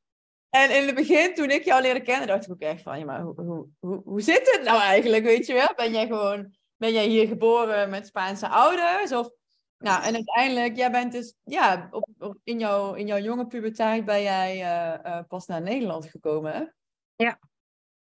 En 0.49 0.75
in 0.75 0.85
het 0.85 0.95
begin, 0.95 1.33
toen 1.33 1.49
ik 1.49 1.63
jou 1.63 1.81
leerde 1.81 2.01
kennen, 2.01 2.27
dacht 2.27 2.45
ik 2.45 2.51
ook 2.51 2.59
echt 2.59 2.81
van, 2.81 2.99
ja, 2.99 3.05
maar 3.05 3.21
hoe, 3.21 3.41
hoe, 3.41 3.67
hoe, 3.79 4.01
hoe 4.03 4.21
zit 4.21 4.51
het 4.51 4.61
nou 4.63 4.81
eigenlijk, 4.81 5.23
weet 5.23 5.45
je 5.45 5.53
wel? 5.53 5.73
Ben 5.75 5.91
jij 5.91 6.07
gewoon, 6.07 6.55
ben 6.77 6.93
jij 6.93 7.07
hier 7.07 7.27
geboren 7.27 7.89
met 7.89 8.07
Spaanse 8.07 8.47
ouders? 8.47 9.11
Of, 9.11 9.29
nou, 9.77 10.03
en 10.03 10.13
uiteindelijk, 10.13 10.75
jij 10.75 10.91
bent 10.91 11.11
dus, 11.11 11.35
ja, 11.43 11.87
op, 11.91 12.07
op, 12.19 12.37
in, 12.43 12.59
jouw, 12.59 12.93
in 12.93 13.07
jouw 13.07 13.19
jonge 13.19 13.47
puberteit 13.47 14.05
ben 14.05 14.21
jij 14.21 14.59
uh, 15.05 15.19
pas 15.27 15.45
naar 15.45 15.61
Nederland 15.61 16.05
gekomen, 16.05 16.75
Ja. 17.15 17.39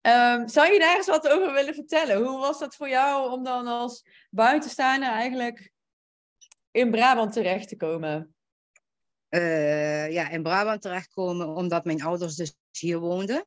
Um, 0.08 0.48
zou 0.48 0.74
je 0.74 0.80
daar 0.80 0.96
eens 0.96 1.08
wat 1.08 1.28
over 1.28 1.54
willen 1.54 1.74
vertellen? 1.74 2.18
Hoe 2.18 2.40
was 2.40 2.60
dat 2.60 2.76
voor 2.76 2.90
jou 2.90 3.32
om 3.32 3.44
dan 3.44 3.68
als 3.68 4.06
buitenstaander 4.30 5.10
eigenlijk 5.10 5.72
in 6.72 6.92
Brabant 6.92 7.34
terecht 7.34 7.68
te 7.68 7.76
komen? 7.76 8.36
Uh, 9.30 10.12
ja, 10.12 10.30
in 10.30 10.44
Brabant 10.44 10.82
terechtkomen 10.82 11.48
omdat 11.48 11.86
mijn 11.86 12.04
ouders 12.04 12.36
dus 12.36 12.56
hier 12.72 13.00
woonden. 13.00 13.46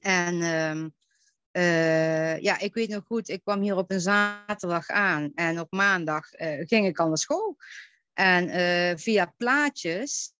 En 0.00 0.42
um, 0.42 0.94
eh, 1.56 2.38
ja, 2.38 2.58
ik 2.58 2.74
weet 2.74 2.88
nog 2.88 3.04
goed, 3.06 3.28
ik 3.28 3.42
kwam 3.42 3.60
hier 3.60 3.76
op 3.76 3.90
een 3.90 4.00
zaterdag 4.00 4.88
aan 4.88 5.32
en 5.34 5.60
op 5.60 5.72
maandag 5.72 6.32
eh, 6.32 6.66
ging 6.66 6.86
ik 6.86 6.98
al 6.98 7.08
naar 7.08 7.18
school. 7.18 7.56
En 8.12 8.48
eh, 8.48 8.96
via 8.96 9.34
plaatjes 9.36 10.32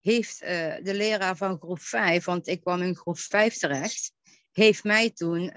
heeft 0.00 0.38
de 0.38 0.94
leraar 0.94 1.36
van 1.36 1.58
groep 1.58 1.80
5, 1.80 2.24
want 2.24 2.46
ik 2.46 2.60
kwam 2.60 2.82
in 2.82 2.96
groep 2.96 3.18
5 3.18 3.56
terecht, 3.56 4.12
heeft 4.58 4.84
mij 4.84 5.10
toen 5.10 5.52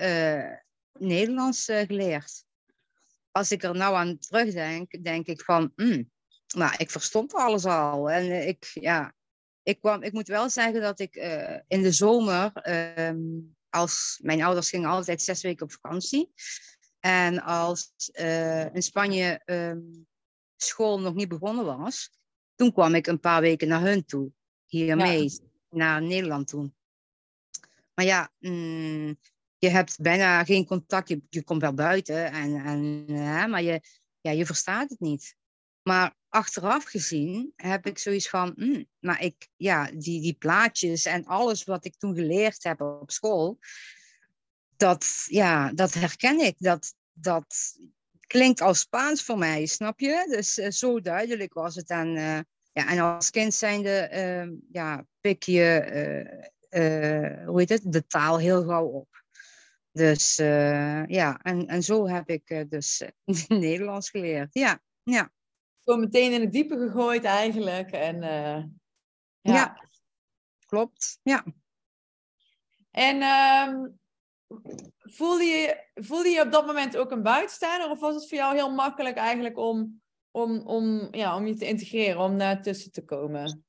Nederlands 1.00 1.66
geleerd. 1.66 2.44
Als 3.32 3.52
ik 3.52 3.64
er 3.64 3.76
nou 3.76 3.96
aan 3.96 4.20
terugdenk, 4.20 5.04
denk 5.04 5.28
ik 5.28 5.42
van, 5.42 5.72
mm, 5.76 6.12
maar 6.56 6.82
ik 6.82 6.92
verstond 6.92 7.34
alles 7.34 7.66
al. 7.66 8.10
En 8.12 8.48
ik, 8.48 8.66
ja, 8.74 9.14
ik, 9.64 9.80
kwam, 9.80 10.04
ik 10.04 10.14
moet 10.14 10.28
wel 10.28 10.50
zeggen 10.50 10.82
dat 10.82 11.00
ik 11.00 11.16
in 11.68 11.82
de 11.82 11.92
zomer 11.92 12.52
ehm, 12.54 13.20
als 13.70 14.20
mijn 14.24 14.44
ouders 14.44 14.70
gingen 14.70 14.90
altijd 14.90 15.22
zes 15.22 15.42
weken 15.42 15.66
op 15.66 15.72
vakantie. 15.72 16.34
En 17.00 17.42
als 17.42 17.94
in 18.74 18.84
Spanje 18.84 19.42
um, 19.46 20.08
school 20.58 21.00
nog 21.00 21.14
niet 21.14 21.28
begonnen 21.28 21.66
was, 21.66 22.10
toen 22.56 22.74
kwam 22.74 22.96
ik 22.96 23.08
een 23.08 23.20
paar 23.20 23.42
weken 23.42 23.68
naar 23.68 23.82
hun 23.82 24.06
toe, 24.06 24.32
hiermee, 24.66 25.24
ja. 25.24 25.38
naar 25.70 26.02
Nederland 26.02 26.48
toe. 26.48 26.72
Maar 27.94 28.06
ja, 28.06 28.32
mm, 28.40 29.20
je 29.58 29.70
hebt 29.70 30.02
bijna 30.02 30.44
geen 30.44 30.66
contact, 30.66 31.10
je, 31.10 31.22
je 31.30 31.44
komt 31.44 31.62
wel 31.62 31.74
buiten, 31.74 32.32
en, 32.32 32.66
en, 32.66 33.06
hè, 33.08 33.48
maar 33.48 33.62
je, 33.62 33.82
ja, 34.22 34.32
je 34.32 34.46
verstaat 34.46 34.90
het 34.90 35.00
niet. 35.00 35.36
Maar 35.82 36.16
achteraf 36.30 36.84
gezien 36.84 37.54
heb 37.56 37.86
ik 37.86 37.98
zoiets 37.98 38.30
van, 38.30 38.54
mm, 38.56 38.86
maar 39.00 39.22
ik, 39.22 39.48
ja, 39.56 39.92
die, 39.94 40.22
die 40.22 40.34
plaatjes 40.34 41.06
en 41.06 41.26
alles 41.26 41.64
wat 41.64 41.86
ik 41.86 41.96
toen 41.98 42.16
geleerd 42.16 42.64
heb 42.64 42.82
op 42.82 43.12
school, 43.12 43.60
dat, 44.78 45.24
ja, 45.26 45.72
dat 45.74 45.94
herken 45.94 46.40
ik. 46.40 46.56
Dat, 46.58 46.94
dat 47.14 47.78
klinkt 48.28 48.62
als 48.62 48.80
Spaans 48.80 49.24
voor 49.24 49.38
mij, 49.38 49.66
snap 49.66 50.00
je? 50.00 50.26
Dus 50.30 50.58
uh, 50.58 50.70
zo 50.70 51.02
duidelijk 51.02 51.54
was 51.54 51.76
het. 51.76 51.90
En, 51.90 52.08
uh, 52.16 52.40
ja, 52.72 52.90
en 52.90 53.00
als 53.00 53.30
kind 53.30 53.54
zijnde, 53.54 54.10
uh, 54.14 54.58
ja, 54.72 55.06
pik 55.22 55.44
je, 55.44 56.50
eh, 56.72 57.46
hoe 57.46 57.60
heet 57.60 57.70
het, 57.70 57.92
de 57.92 58.06
taal 58.06 58.38
heel 58.38 58.64
gauw 58.64 58.86
op. 58.86 59.24
Dus 59.92 60.36
ja, 60.36 61.40
en, 61.42 61.68
en 61.68 61.84
zo 61.84 62.08
heb 62.08 62.30
ik 62.30 62.66
dus 62.70 63.04
Nederlands 63.48 64.10
geleerd. 64.10 64.54
Ja, 64.54 64.80
ja 65.04 65.32
gewoon 65.84 66.00
meteen 66.00 66.32
in 66.32 66.42
het 66.42 66.52
diepe 66.52 66.78
gegooid 66.78 67.24
eigenlijk. 67.24 67.92
En, 67.92 68.22
ja. 68.22 69.54
ja. 69.54 69.88
klopt. 70.66 71.20
Ja. 71.24 71.46
En 72.92 73.24
um, 73.24 74.00
voelde, 75.00 75.44
je, 75.44 75.88
voelde 75.94 76.30
je 76.30 76.42
op 76.42 76.52
dat 76.52 76.66
moment 76.66 76.98
ook 76.98 77.12
een 77.12 77.24
buitenstaander? 77.24 77.90
Of 77.90 78.00
was 78.00 78.16
het 78.16 78.28
voor 78.28 78.38
jou 78.38 78.56
heel 78.56 78.74
makkelijk 78.74 79.18
eigenlijk 79.18 79.58
om, 79.58 80.02
om, 80.32 80.60
om, 80.60 81.08
ja, 81.12 81.36
om 81.36 81.48
je 81.48 81.56
te 81.56 81.68
integreren, 81.68 82.22
om 82.22 82.38
daar 82.38 82.62
tussen 82.62 82.92
te 82.92 83.06
komen? 83.06 83.66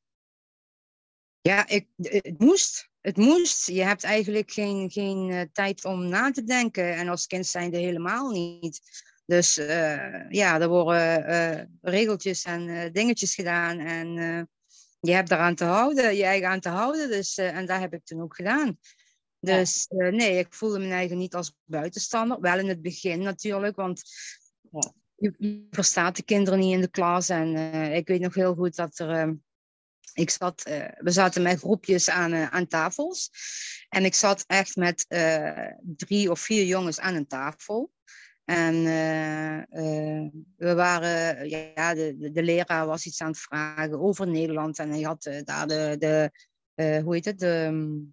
Ja, 1.42 1.68
ik, 1.68 1.86
het 1.96 2.38
moest. 2.38 2.90
Het 3.00 3.16
moest. 3.16 3.66
Je 3.66 3.82
hebt 3.82 4.04
eigenlijk 4.04 4.50
geen, 4.50 4.90
geen 4.90 5.28
uh, 5.28 5.40
tijd 5.52 5.84
om 5.84 6.08
na 6.08 6.30
te 6.30 6.44
denken. 6.44 6.94
En 6.94 7.08
als 7.08 7.26
kind 7.26 7.46
zijn 7.46 7.72
er 7.72 7.80
helemaal 7.80 8.30
niet. 8.30 8.80
Dus 9.26 9.58
uh, 9.58 10.30
ja, 10.30 10.60
er 10.60 10.68
worden 10.68 11.30
uh, 11.30 11.62
regeltjes 11.80 12.44
en 12.44 12.92
dingetjes 12.92 13.34
gedaan. 13.34 13.78
En 13.78 14.08
je 15.00 15.12
hebt 15.12 15.28
daaraan 15.28 15.54
te 15.54 15.64
houden, 15.64 16.16
je 16.16 16.24
eigen 16.24 16.48
aan 16.48 16.60
te 16.60 16.68
houden. 16.68 17.08
Dus, 17.08 17.36
en 17.36 17.66
dat 17.66 17.80
heb 17.80 17.92
ik 17.94 18.04
toen 18.04 18.22
ook 18.22 18.36
gedaan. 18.36 18.78
Dus 19.40 19.86
ja. 19.88 20.10
nee, 20.10 20.38
ik 20.38 20.54
voelde 20.54 20.78
me 20.78 20.90
eigen 20.90 21.18
niet 21.18 21.34
als 21.34 21.54
buitenstander. 21.64 22.40
Wel 22.40 22.58
in 22.58 22.68
het 22.68 22.82
begin 22.82 23.22
natuurlijk, 23.22 23.76
want 23.76 24.02
ja. 24.70 24.92
je, 25.16 25.34
je, 25.38 25.66
verstaat 25.70 26.16
de 26.16 26.22
kinderen 26.22 26.58
niet 26.58 26.74
in 26.74 26.80
de 26.80 26.90
klas. 26.90 27.28
En 27.28 27.56
ik 27.92 28.08
weet 28.08 28.20
nog 28.20 28.34
heel 28.34 28.54
goed 28.54 28.76
dat 28.76 28.98
er 28.98 29.36
ik 30.12 30.30
zat, 30.30 30.68
uh, 30.68 30.84
we 30.96 31.10
zaten 31.10 31.42
met 31.42 31.58
groepjes 31.58 32.10
aan, 32.10 32.32
uh, 32.32 32.46
aan 32.46 32.66
tafels. 32.66 33.30
En 33.88 34.04
ik 34.04 34.14
zat 34.14 34.44
echt 34.46 34.76
met 34.76 35.04
uh, 35.08 35.66
drie 35.82 36.30
of 36.30 36.40
vier 36.40 36.64
jongens 36.64 37.00
aan 37.00 37.14
een 37.14 37.26
tafel. 37.26 37.90
En 38.44 38.84
we 40.56 40.74
waren, 40.74 41.48
ja, 41.48 41.94
de, 41.94 42.16
de, 42.18 42.30
de, 42.30 42.42
leraar 42.42 42.86
was 42.86 43.06
iets 43.06 43.20
aan 43.20 43.28
het 43.28 43.38
vragen 43.38 44.00
over 44.00 44.28
Nederland. 44.28 44.78
En 44.78 44.90
hij 44.90 45.00
had 45.00 45.30
daar 45.44 45.66
de, 45.66 45.96
de 45.98 47.00
hoe 47.04 47.14
heet 47.14 47.24
het, 47.24 47.38
de, 47.38 48.10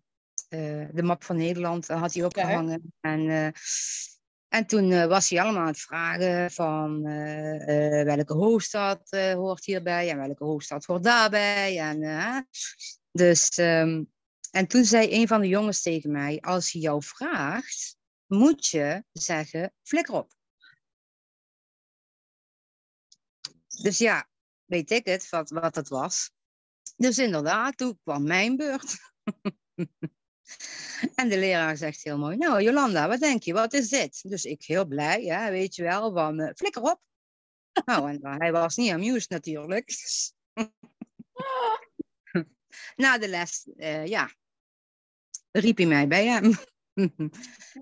de 0.93 1.03
map 1.03 1.23
van 1.23 1.37
Nederland 1.37 1.87
had 1.87 2.13
hij 2.13 2.23
opgehangen. 2.23 2.93
Ja. 3.01 3.11
En, 3.11 3.53
en 4.49 4.65
toen 4.65 5.07
was 5.07 5.29
hij 5.29 5.41
allemaal 5.41 5.61
aan 5.61 5.67
het 5.67 5.79
vragen 5.79 6.51
van 6.51 7.03
welke 8.03 8.33
hoofdstad 8.33 9.09
hoort 9.11 9.65
hierbij 9.65 10.09
en 10.09 10.17
welke 10.17 10.43
hoofdstad 10.43 10.85
hoort 10.85 11.03
daarbij. 11.03 11.79
En, 11.79 12.47
dus, 13.11 13.57
um, 13.57 14.11
en 14.51 14.67
toen 14.67 14.85
zei 14.85 15.11
een 15.11 15.27
van 15.27 15.41
de 15.41 15.47
jongens 15.47 15.81
tegen 15.81 16.11
mij, 16.11 16.39
als 16.41 16.71
hij 16.71 16.81
jou 16.81 17.03
vraagt, 17.03 17.97
moet 18.25 18.67
je 18.67 19.03
zeggen, 19.11 19.73
flikker 19.83 20.13
op. 20.13 20.33
Dus 23.81 23.97
ja, 23.97 24.29
weet 24.65 24.91
ik 24.91 25.05
het, 25.05 25.29
wat, 25.29 25.49
wat 25.49 25.75
het 25.75 25.87
was. 25.87 26.31
Dus 26.95 27.17
inderdaad, 27.17 27.77
toen 27.77 27.99
kwam 28.03 28.23
mijn 28.23 28.55
beurt. 28.55 28.95
en 31.15 31.29
de 31.29 31.37
leraar 31.37 31.77
zegt 31.77 32.03
heel 32.03 32.17
mooi, 32.17 32.37
nou 32.37 32.61
Jolanda, 32.61 33.07
wat 33.07 33.19
denk 33.19 33.43
je, 33.43 33.53
wat 33.53 33.73
is 33.73 33.89
dit? 33.89 34.29
Dus 34.29 34.45
ik 34.45 34.63
heel 34.63 34.85
blij, 34.85 35.23
ja, 35.23 35.51
weet 35.51 35.75
je 35.75 35.83
wel, 35.83 36.13
van 36.13 36.41
uh, 36.41 36.49
flikker 36.55 36.81
op. 36.81 37.01
nou, 37.85 38.09
en 38.09 38.39
hij 38.41 38.51
was 38.51 38.75
niet 38.75 38.91
amused 38.91 39.29
natuurlijk. 39.29 39.93
Na 42.95 43.17
de 43.17 43.27
les, 43.27 43.67
uh, 43.75 44.05
ja, 44.05 44.31
riep 45.51 45.77
hij 45.77 45.85
mij 45.85 46.07
bij 46.07 46.25
hem. 46.25 46.53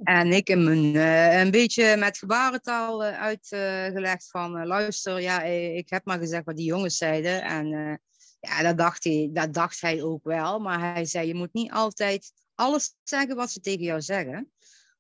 en 0.04 0.32
ik 0.32 0.48
heb 0.48 0.60
een, 0.60 0.94
uh, 0.94 1.40
een 1.40 1.52
beetje 1.52 1.98
met 1.98 2.18
gebarentaal 2.18 3.04
uitgelegd 3.04 4.30
van, 4.30 4.68
luister, 4.68 5.22
ja, 5.22 5.42
ik 5.44 5.90
heb 5.90 6.06
maar 6.06 6.20
gezegd 6.20 6.46
wat 6.46 6.56
die 6.56 6.66
jongens 6.66 6.98
zeiden. 6.98 7.44
En 7.44 8.00
ja, 8.40 8.62
dat 8.62 8.78
dacht, 8.78 9.04
hij, 9.04 9.30
dat 9.34 9.54
dacht 9.54 9.82
hij 9.82 10.04
ook 10.04 10.24
wel. 10.24 10.60
Maar 10.60 10.94
hij 10.94 11.06
zei, 11.06 11.28
je 11.28 11.36
moet 11.36 11.54
niet 11.54 11.72
altijd 11.72 12.32
alles 12.58 12.96
zeggen 13.04 13.36
wat 13.36 13.52
ze 13.52 13.60
tegen 13.60 13.84
jou 13.84 14.02
zeggen. 14.02 14.52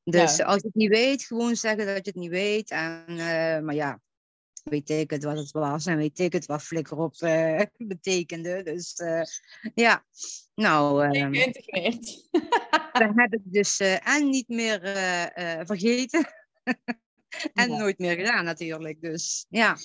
Dus 0.04 0.36
ja. 0.36 0.46
als 0.46 0.62
je 0.62 0.68
het 0.68 0.76
niet 0.76 0.90
weet, 0.90 1.24
gewoon 1.24 1.56
zeggen 1.56 1.86
dat 1.86 1.96
je 1.96 2.12
het 2.12 2.16
niet 2.16 2.30
weet. 2.30 2.72
En, 2.72 3.16
maar 3.66 3.76
ja, 3.76 4.02
weet 4.70 4.90
ik 4.90 5.10
het 5.10 5.24
wat 5.24 5.38
het 5.38 5.52
was 5.52 5.86
en 5.86 5.98
weet 5.98 6.20
ik 6.20 6.34
het 6.34 6.46
wat 6.46 6.64
flikker 6.64 6.98
op 6.98 7.16
uh, 7.20 7.62
betekende. 7.94 8.64
Dus 8.64 9.00
uh, 9.00 9.22
ja, 9.76 10.06
nou... 10.56 11.06
Uh, 11.06 11.30
Geïntegreerd. 11.30 12.30
dat 13.00 13.12
heb 13.16 13.34
ik 13.40 13.42
dus 13.44 13.80
en 13.80 14.30
niet 14.30 14.48
meer 14.48 14.80
vergeten 15.66 16.34
en 17.54 17.72
ja. 17.72 17.78
nooit 17.78 17.98
meer 17.98 18.16
gedaan 18.16 18.46
natuurlijk. 18.46 19.02
Dus 19.02 19.46
ja. 19.50 19.78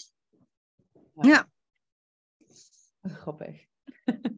Ja. 1.14 1.28
ja. 1.28 1.50
Grappig. 3.02 3.66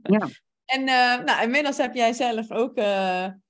ja. 0.03 0.29
En 0.75 0.85
nou, 1.25 1.43
inmiddels 1.43 1.77
heb 1.77 1.95
jij 1.95 2.13
zelf 2.13 2.51
ook... 2.51 2.77
ja, 2.77 3.43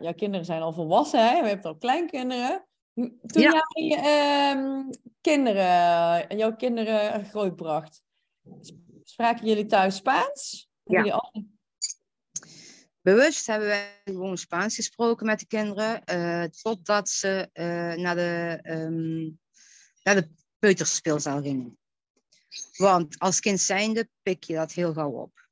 jouw 0.00 0.14
kinderen 0.14 0.46
zijn 0.46 0.62
al 0.62 0.72
volwassen, 0.72 1.28
hè? 1.28 1.42
We 1.42 1.48
hebben 1.48 1.66
al 1.66 1.76
kleinkinderen. 1.76 2.66
Toen 2.94 3.42
ja. 3.42 3.64
jij 3.68 4.56
uh, 4.56 4.88
kinderen, 5.20 6.36
jouw 6.36 6.56
kinderen 6.56 7.24
grootbracht, 7.24 8.02
spraken 9.02 9.46
jullie 9.46 9.66
thuis 9.66 9.96
Spaans? 9.96 10.68
Ja. 10.84 11.02
Al... 11.02 11.44
Bewust 13.00 13.46
hebben 13.46 13.68
wij 13.68 14.00
gewoon 14.04 14.38
Spaans 14.38 14.74
gesproken 14.74 15.26
met 15.26 15.38
de 15.38 15.46
kinderen, 15.46 16.02
uh, 16.12 16.44
totdat 16.44 17.08
ze 17.08 17.50
uh, 17.52 17.94
naar, 17.94 18.14
de, 18.14 18.60
um, 18.62 19.38
naar 20.02 20.14
de 20.14 20.28
peuterspeelzaal 20.58 21.42
gingen. 21.42 21.78
Want 22.76 23.18
als 23.18 23.40
kind 23.40 23.60
zijnde 23.60 24.08
pik 24.22 24.44
je 24.44 24.54
dat 24.54 24.72
heel 24.72 24.92
gauw 24.92 25.10
op. 25.10 25.47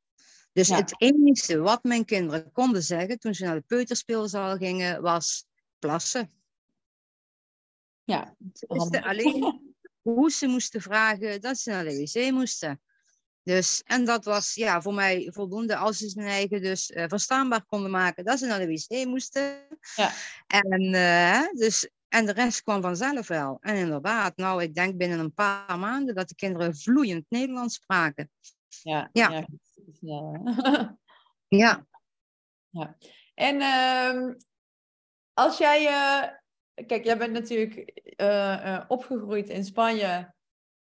Dus 0.57 0.69
ja. 0.69 0.77
het 0.77 0.95
enige 1.01 1.59
wat 1.59 1.85
mijn 1.85 2.05
kinderen 2.05 2.53
konden 2.53 2.83
zeggen 2.83 3.19
toen 3.19 3.35
ze 3.35 3.45
naar 3.45 3.55
de 3.55 3.65
peuterspeelzaal 3.67 4.57
gingen, 4.57 5.03
was 5.03 5.47
plassen. 5.79 6.31
Ja, 8.05 8.37
alleen 9.01 9.75
hoe 10.03 10.31
ze 10.31 10.47
moesten 10.47 10.81
vragen 10.81 11.41
dat 11.41 11.59
ze 11.59 11.71
naar 11.71 11.85
de 11.85 11.97
wc 11.97 12.31
moesten. 12.31 12.81
Dus, 13.43 13.83
en 13.85 14.05
dat 14.05 14.25
was 14.25 14.55
ja, 14.55 14.83
voor 14.83 14.95
mij 14.95 15.31
voldoende 15.33 15.77
als 15.77 15.99
ze 15.99 16.13
hun 16.15 16.29
eigen 16.29 16.63
dus 16.63 16.91
uh, 16.91 17.05
verstaanbaar 17.09 17.65
konden 17.65 17.91
maken 17.91 18.25
dat 18.25 18.39
ze 18.39 18.47
naar 18.47 18.59
de 18.59 18.67
wc 18.67 19.07
moesten. 19.07 19.67
Ja. 19.95 20.13
En, 20.47 20.83
uh, 20.95 21.49
dus, 21.53 21.91
en 22.09 22.27
de 22.27 22.33
rest 22.33 22.63
kwam 22.63 22.83
vanzelf 22.83 23.29
wel. 23.29 23.59
En 23.61 23.77
inderdaad, 23.77 24.37
nou, 24.37 24.63
ik 24.63 24.75
denk 24.75 24.97
binnen 24.97 25.19
een 25.19 25.35
paar 25.35 25.79
maanden 25.79 26.15
dat 26.15 26.29
de 26.29 26.35
kinderen 26.35 26.77
vloeiend 26.77 27.25
Nederlands 27.29 27.75
spraken. 27.75 28.31
Ja, 28.83 29.11
ja. 29.13 29.31
ja. 29.31 29.47
Ja. 30.01 30.41
ja. 31.63 31.87
ja. 32.71 32.97
En 33.35 33.57
uh, 33.57 34.35
als 35.33 35.59
jij, 35.59 35.83
uh, 35.83 36.29
kijk, 36.87 37.05
jij 37.05 37.19
bent 37.19 37.33
natuurlijk 37.33 38.03
uh, 38.17 38.85
opgegroeid 38.89 39.49
in 39.49 39.65
Spanje, 39.65 40.35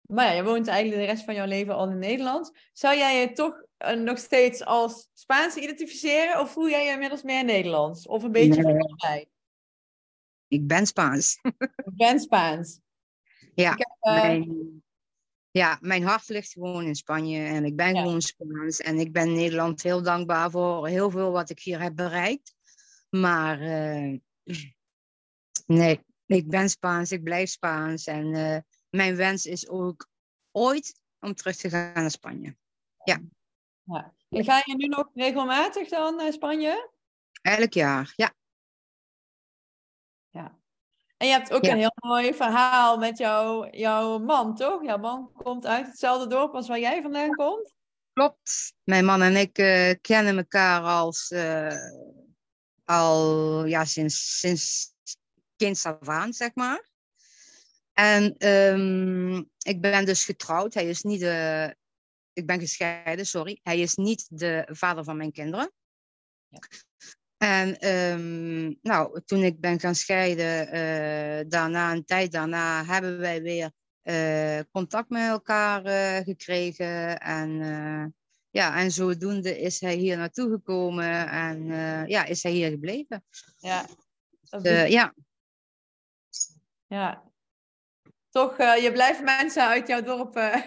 maar 0.01 0.25
ja, 0.25 0.31
je 0.31 0.43
woont 0.43 0.67
eigenlijk 0.67 1.01
de 1.01 1.07
rest 1.07 1.23
van 1.23 1.33
jouw 1.33 1.45
leven 1.45 1.75
al 1.75 1.89
in 1.89 1.99
Nederland. 1.99 2.51
Zou 2.73 2.97
jij 2.97 3.21
je 3.21 3.31
toch 3.31 3.63
nog 3.97 4.17
steeds 4.17 4.65
als 4.65 5.09
Spaans 5.13 5.55
identificeren 5.55 6.39
of 6.39 6.51
voel 6.51 6.69
jij 6.69 6.85
je 6.85 6.91
inmiddels 6.91 7.23
meer 7.23 7.43
Nederlands? 7.43 8.07
Of 8.07 8.23
een 8.23 8.31
beetje 8.31 8.61
nee. 8.61 8.73
van 8.73 8.81
allebei? 8.81 9.25
Ik 10.47 10.67
ben 10.67 10.85
Spaans. 10.85 11.39
Ik 11.85 11.95
ben 11.95 12.19
Spaans. 12.19 12.79
Ja, 13.55 13.69
heb, 13.69 13.97
mijn, 13.99 14.83
ja, 15.53 15.77
mijn 15.81 16.03
hart 16.03 16.29
ligt 16.29 16.51
gewoon 16.51 16.85
in 16.85 16.95
Spanje 16.95 17.45
en 17.45 17.65
ik 17.65 17.75
ben 17.75 17.97
gewoon 17.97 18.21
Spaans. 18.21 18.79
En 18.79 18.97
ik 18.97 19.11
ben 19.11 19.33
Nederland 19.33 19.83
heel 19.83 20.03
dankbaar 20.03 20.51
voor 20.51 20.87
heel 20.87 21.09
veel 21.09 21.31
wat 21.31 21.49
ik 21.49 21.59
hier 21.59 21.81
heb 21.81 21.95
bereikt. 21.95 22.55
Maar 23.09 23.61
uh, 23.61 24.19
nee, 25.65 25.99
ik 26.25 26.49
ben 26.49 26.69
Spaans, 26.69 27.11
ik 27.11 27.23
blijf 27.23 27.49
Spaans. 27.49 28.05
En 28.05 28.25
uh, 28.25 28.57
mijn 28.89 29.15
wens 29.15 29.45
is 29.45 29.69
ook 29.69 30.07
ooit 30.51 30.99
om 31.19 31.33
terug 31.33 31.55
te 31.55 31.69
gaan 31.69 31.93
naar 31.93 32.11
Spanje. 32.11 32.55
Ja. 33.03 33.21
ja. 33.83 34.13
En 34.29 34.43
ga 34.43 34.61
je 34.65 34.75
nu 34.75 34.87
nog 34.87 35.09
regelmatig 35.13 35.89
dan 35.89 36.15
naar 36.15 36.33
Spanje? 36.33 36.89
Elk 37.41 37.73
jaar, 37.73 38.13
ja. 38.15 38.25
Ja. 38.25 38.42
En 41.23 41.29
je 41.29 41.35
hebt 41.35 41.51
ook 41.51 41.63
een 41.63 41.77
heel 41.77 41.95
mooi 41.95 42.33
verhaal 42.33 42.97
met 42.97 43.17
jouw, 43.17 43.69
jouw 43.69 44.19
man, 44.19 44.55
toch? 44.55 44.83
Jouw 44.83 44.97
man 44.97 45.31
komt 45.33 45.65
uit 45.65 45.85
hetzelfde 45.85 46.27
dorp 46.27 46.53
als 46.53 46.67
waar 46.67 46.79
jij 46.79 47.01
vandaan 47.01 47.35
komt? 47.35 47.73
Klopt. 48.13 48.73
Mijn 48.83 49.05
man 49.05 49.21
en 49.21 49.35
ik 49.35 49.57
uh, 49.57 49.93
kennen 50.01 50.37
elkaar 50.37 50.81
als, 50.81 51.31
uh, 51.31 51.75
al 52.83 53.65
ja, 53.65 53.85
sinds, 53.85 54.39
sinds 54.39 54.93
kinds 55.55 55.85
af 55.85 56.07
aan, 56.07 56.33
zeg 56.33 56.55
maar. 56.55 56.89
En 57.93 58.47
um, 58.47 59.49
ik 59.57 59.81
ben 59.81 60.05
dus 60.05 60.25
getrouwd. 60.25 60.73
Hij 60.73 60.89
is 60.89 61.01
niet 61.01 61.19
de. 61.19 61.75
Ik 62.33 62.45
ben 62.45 62.59
gescheiden, 62.59 63.25
sorry. 63.25 63.59
Hij 63.61 63.79
is 63.79 63.95
niet 63.95 64.27
de 64.29 64.67
vader 64.71 65.03
van 65.03 65.17
mijn 65.17 65.31
kinderen. 65.31 65.71
Ja. 66.47 66.59
En 67.43 67.89
um, 67.89 68.77
nou, 68.81 69.21
toen 69.25 69.43
ik 69.43 69.59
ben 69.59 69.79
gaan 69.79 69.95
scheiden, 69.95 70.65
uh, 70.67 71.49
daarna, 71.49 71.91
een 71.91 72.05
tijd 72.05 72.31
daarna, 72.31 72.85
hebben 72.85 73.19
wij 73.19 73.41
weer 73.41 73.71
uh, 74.03 74.59
contact 74.71 75.09
met 75.09 75.27
elkaar 75.27 75.85
uh, 75.85 76.17
gekregen. 76.17 77.19
En 77.19 77.49
ja, 78.49 78.77
en 78.77 78.91
zodoende 78.91 79.59
is 79.59 79.79
hij 79.79 79.95
hier 79.95 80.17
naartoe 80.17 80.49
gekomen 80.49 81.27
en 81.27 81.67
ja, 82.07 82.25
is 82.25 82.43
hij 82.43 82.51
hier 82.51 82.69
gebleven. 82.69 83.23
Ja. 83.57 83.85
Dus, 84.61 84.89
ja. 84.89 85.13
Ja. 86.87 87.23
Toch, 88.29 88.57
je 88.57 88.89
blijft 88.93 89.23
mensen 89.23 89.67
uit 89.67 89.87
jouw 89.87 90.01
dorp 90.01 90.61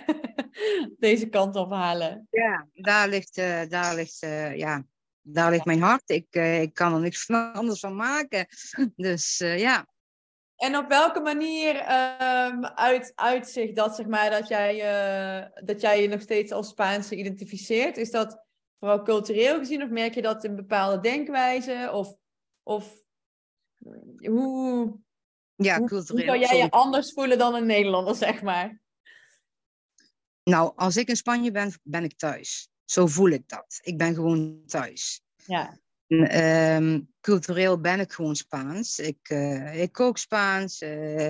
deze 0.98 1.28
kant 1.28 1.56
op 1.56 1.70
halen. 1.70 2.26
Ja, 2.30 2.68
daar 2.72 3.08
ligt, 3.08 3.34
daar 3.70 3.94
ligt 3.94 4.18
ja, 4.54 4.84
daar 5.28 5.50
ligt 5.50 5.64
mijn 5.64 5.82
hart. 5.82 6.10
Ik, 6.10 6.26
uh, 6.30 6.60
ik 6.60 6.74
kan 6.74 6.94
er 6.94 7.00
niks 7.00 7.30
anders 7.52 7.80
van 7.80 7.96
maken. 7.96 8.46
Dus 8.96 9.40
uh, 9.40 9.58
ja. 9.58 9.86
En 10.56 10.76
op 10.76 10.88
welke 10.88 11.20
manier 11.20 11.74
um, 11.76 12.64
uit, 12.64 13.12
uitzicht 13.14 13.76
dat, 13.76 13.96
zeg 13.96 14.06
maar, 14.06 14.30
dat 14.30 14.48
jij, 14.48 14.74
uh, 14.74 15.64
dat 15.64 15.80
jij 15.80 16.02
je 16.02 16.08
nog 16.08 16.20
steeds 16.20 16.52
als 16.52 16.68
Spaanse 16.68 17.16
identificeert? 17.16 17.96
Is 17.96 18.10
dat 18.10 18.44
vooral 18.78 19.02
cultureel 19.02 19.58
gezien 19.58 19.82
of 19.82 19.88
merk 19.88 20.14
je 20.14 20.22
dat 20.22 20.44
in 20.44 20.56
bepaalde 20.56 21.00
denkwijze? 21.00 21.90
Of, 21.92 22.16
of 22.62 23.02
hoe, 24.16 24.98
ja, 25.54 25.78
hoe, 25.78 25.88
cultureel. 25.88 26.26
Hoe 26.26 26.36
zou 26.36 26.38
jij 26.38 26.64
je 26.64 26.70
anders 26.70 27.12
voelen 27.12 27.38
dan 27.38 27.54
een 27.54 27.66
Nederlander, 27.66 28.14
zeg 28.14 28.42
maar? 28.42 28.80
Nou, 30.42 30.72
als 30.76 30.96
ik 30.96 31.08
in 31.08 31.16
Spanje 31.16 31.50
ben, 31.50 31.72
ben 31.82 32.04
ik 32.04 32.16
thuis. 32.16 32.68
Zo 32.84 33.06
voel 33.06 33.28
ik 33.28 33.48
dat. 33.48 33.78
Ik 33.82 33.98
ben 33.98 34.14
gewoon 34.14 34.62
thuis. 34.66 35.24
Ja. 35.46 35.78
Um, 36.76 37.14
cultureel 37.20 37.80
ben 37.80 38.00
ik 38.00 38.12
gewoon 38.12 38.36
Spaans. 38.36 38.98
Ik, 38.98 39.28
uh, 39.28 39.82
ik 39.82 39.92
kook 39.92 40.18
Spaans. 40.18 40.82
Uh, 40.82 41.28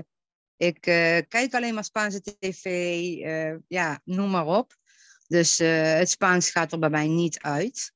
ik 0.57 0.87
uh, 0.87 1.19
kijk 1.29 1.55
alleen 1.55 1.75
maar 1.75 1.85
Spaanse 1.85 2.23
tv. 2.39 2.65
ja, 3.69 4.01
noem 4.05 4.31
maar 4.31 4.47
op. 4.47 4.75
Dus 5.27 5.59
het 5.59 6.11
Spaans 6.11 6.51
gaat 6.51 6.73
er 6.73 6.79
bij 6.79 6.91
mij 6.91 7.07
niet 7.07 7.39
uit. 7.39 7.93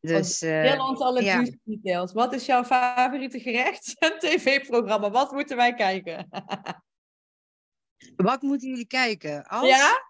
Dus, 0.00 0.38
Deel 0.38 0.86
ons 0.86 1.00
alle 1.00 1.22
ja. 1.22 1.44
details. 1.64 2.12
Wat 2.12 2.32
is 2.32 2.46
jouw 2.46 2.64
favoriete 2.64 3.40
gerecht 3.40 3.94
en 3.98 4.18
tv-programma? 4.18 5.10
Wat 5.10 5.32
moeten 5.32 5.56
wij 5.56 5.74
kijken? 5.74 6.28
Wat 8.16 8.42
moeten 8.42 8.68
jullie 8.68 8.86
kijken? 8.86 9.46
Als... 9.46 9.68
Ja? 9.68 10.09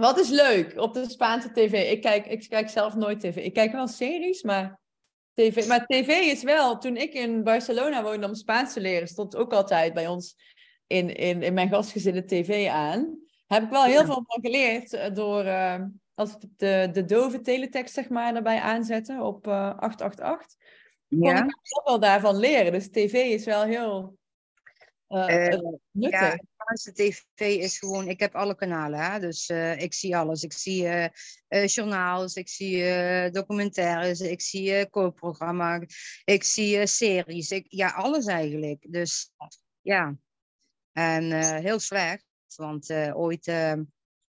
Wat 0.00 0.18
is 0.18 0.28
leuk 0.28 0.76
op 0.76 0.94
de 0.94 1.08
Spaanse 1.08 1.52
tv? 1.52 1.90
Ik 1.90 2.00
kijk, 2.00 2.26
ik 2.26 2.48
kijk 2.48 2.68
zelf 2.68 2.94
nooit 2.94 3.20
tv. 3.20 3.36
Ik 3.36 3.52
kijk 3.52 3.72
wel 3.72 3.86
series, 3.86 4.42
maar 4.42 4.80
tv, 5.34 5.66
maar 5.66 5.86
tv 5.86 6.08
is 6.08 6.42
wel... 6.42 6.78
Toen 6.78 6.96
ik 6.96 7.14
in 7.14 7.42
Barcelona 7.42 8.02
woonde 8.02 8.26
om 8.26 8.34
Spaans 8.34 8.72
te 8.72 8.80
leren... 8.80 9.08
stond 9.08 9.36
ook 9.36 9.52
altijd 9.52 9.94
bij 9.94 10.06
ons 10.06 10.36
in, 10.86 11.14
in, 11.16 11.42
in 11.42 11.54
mijn 11.54 11.68
gastgezin 11.68 12.14
de 12.14 12.24
tv 12.24 12.68
aan. 12.68 13.18
Heb 13.46 13.62
ik 13.62 13.70
wel 13.70 13.84
heel 13.84 14.04
veel 14.04 14.24
van 14.26 14.40
geleerd 14.40 14.92
eh, 14.92 15.14
door... 15.14 15.44
Uh, 15.44 15.82
als 16.14 16.30
ik 16.30 16.48
de, 16.56 16.88
de 16.92 17.04
dove 17.04 17.40
teletext 17.40 17.94
zeg 17.94 18.08
maar 18.08 18.34
erbij 18.34 18.60
aanzetten 18.60 19.20
op 19.20 19.46
uh, 19.46 19.78
888... 19.78 20.56
Ja. 21.08 21.40
kon 21.40 21.48
ik 21.48 21.58
heel 21.62 21.82
veel 21.84 22.00
daarvan 22.00 22.36
leren. 22.36 22.72
Dus 22.72 22.90
tv 22.90 23.12
is 23.12 23.44
wel 23.44 23.62
heel 23.62 24.18
uh, 25.08 25.58
nuttig. 25.92 26.20
Ja 26.20 26.38
Spaanse 26.68 26.92
tv 26.92 27.40
is 27.40 27.78
gewoon, 27.78 28.08
ik 28.08 28.20
heb 28.20 28.34
alle 28.34 28.54
kanalen, 28.54 29.00
hè? 29.00 29.20
dus 29.20 29.48
uh, 29.48 29.80
ik 29.80 29.94
zie 29.94 30.16
alles. 30.16 30.42
Ik 30.42 30.52
zie 30.52 30.82
uh, 30.82 31.06
uh, 31.48 31.66
journaals, 31.66 32.34
ik 32.34 32.48
zie 32.48 33.30
documentaires, 33.30 34.20
ik 34.20 34.40
zie 34.40 34.88
kookprogramma's, 34.88 36.22
ik 36.24 36.44
zie 36.44 36.86
series, 36.86 37.50
ik, 37.50 37.66
ja, 37.68 37.88
alles 37.88 38.26
eigenlijk. 38.26 38.86
Dus 38.88 39.32
ja, 39.80 40.16
en 40.92 41.32
heel 41.60 41.78
slecht, 41.78 42.24
want 42.56 42.92
ooit 43.12 43.52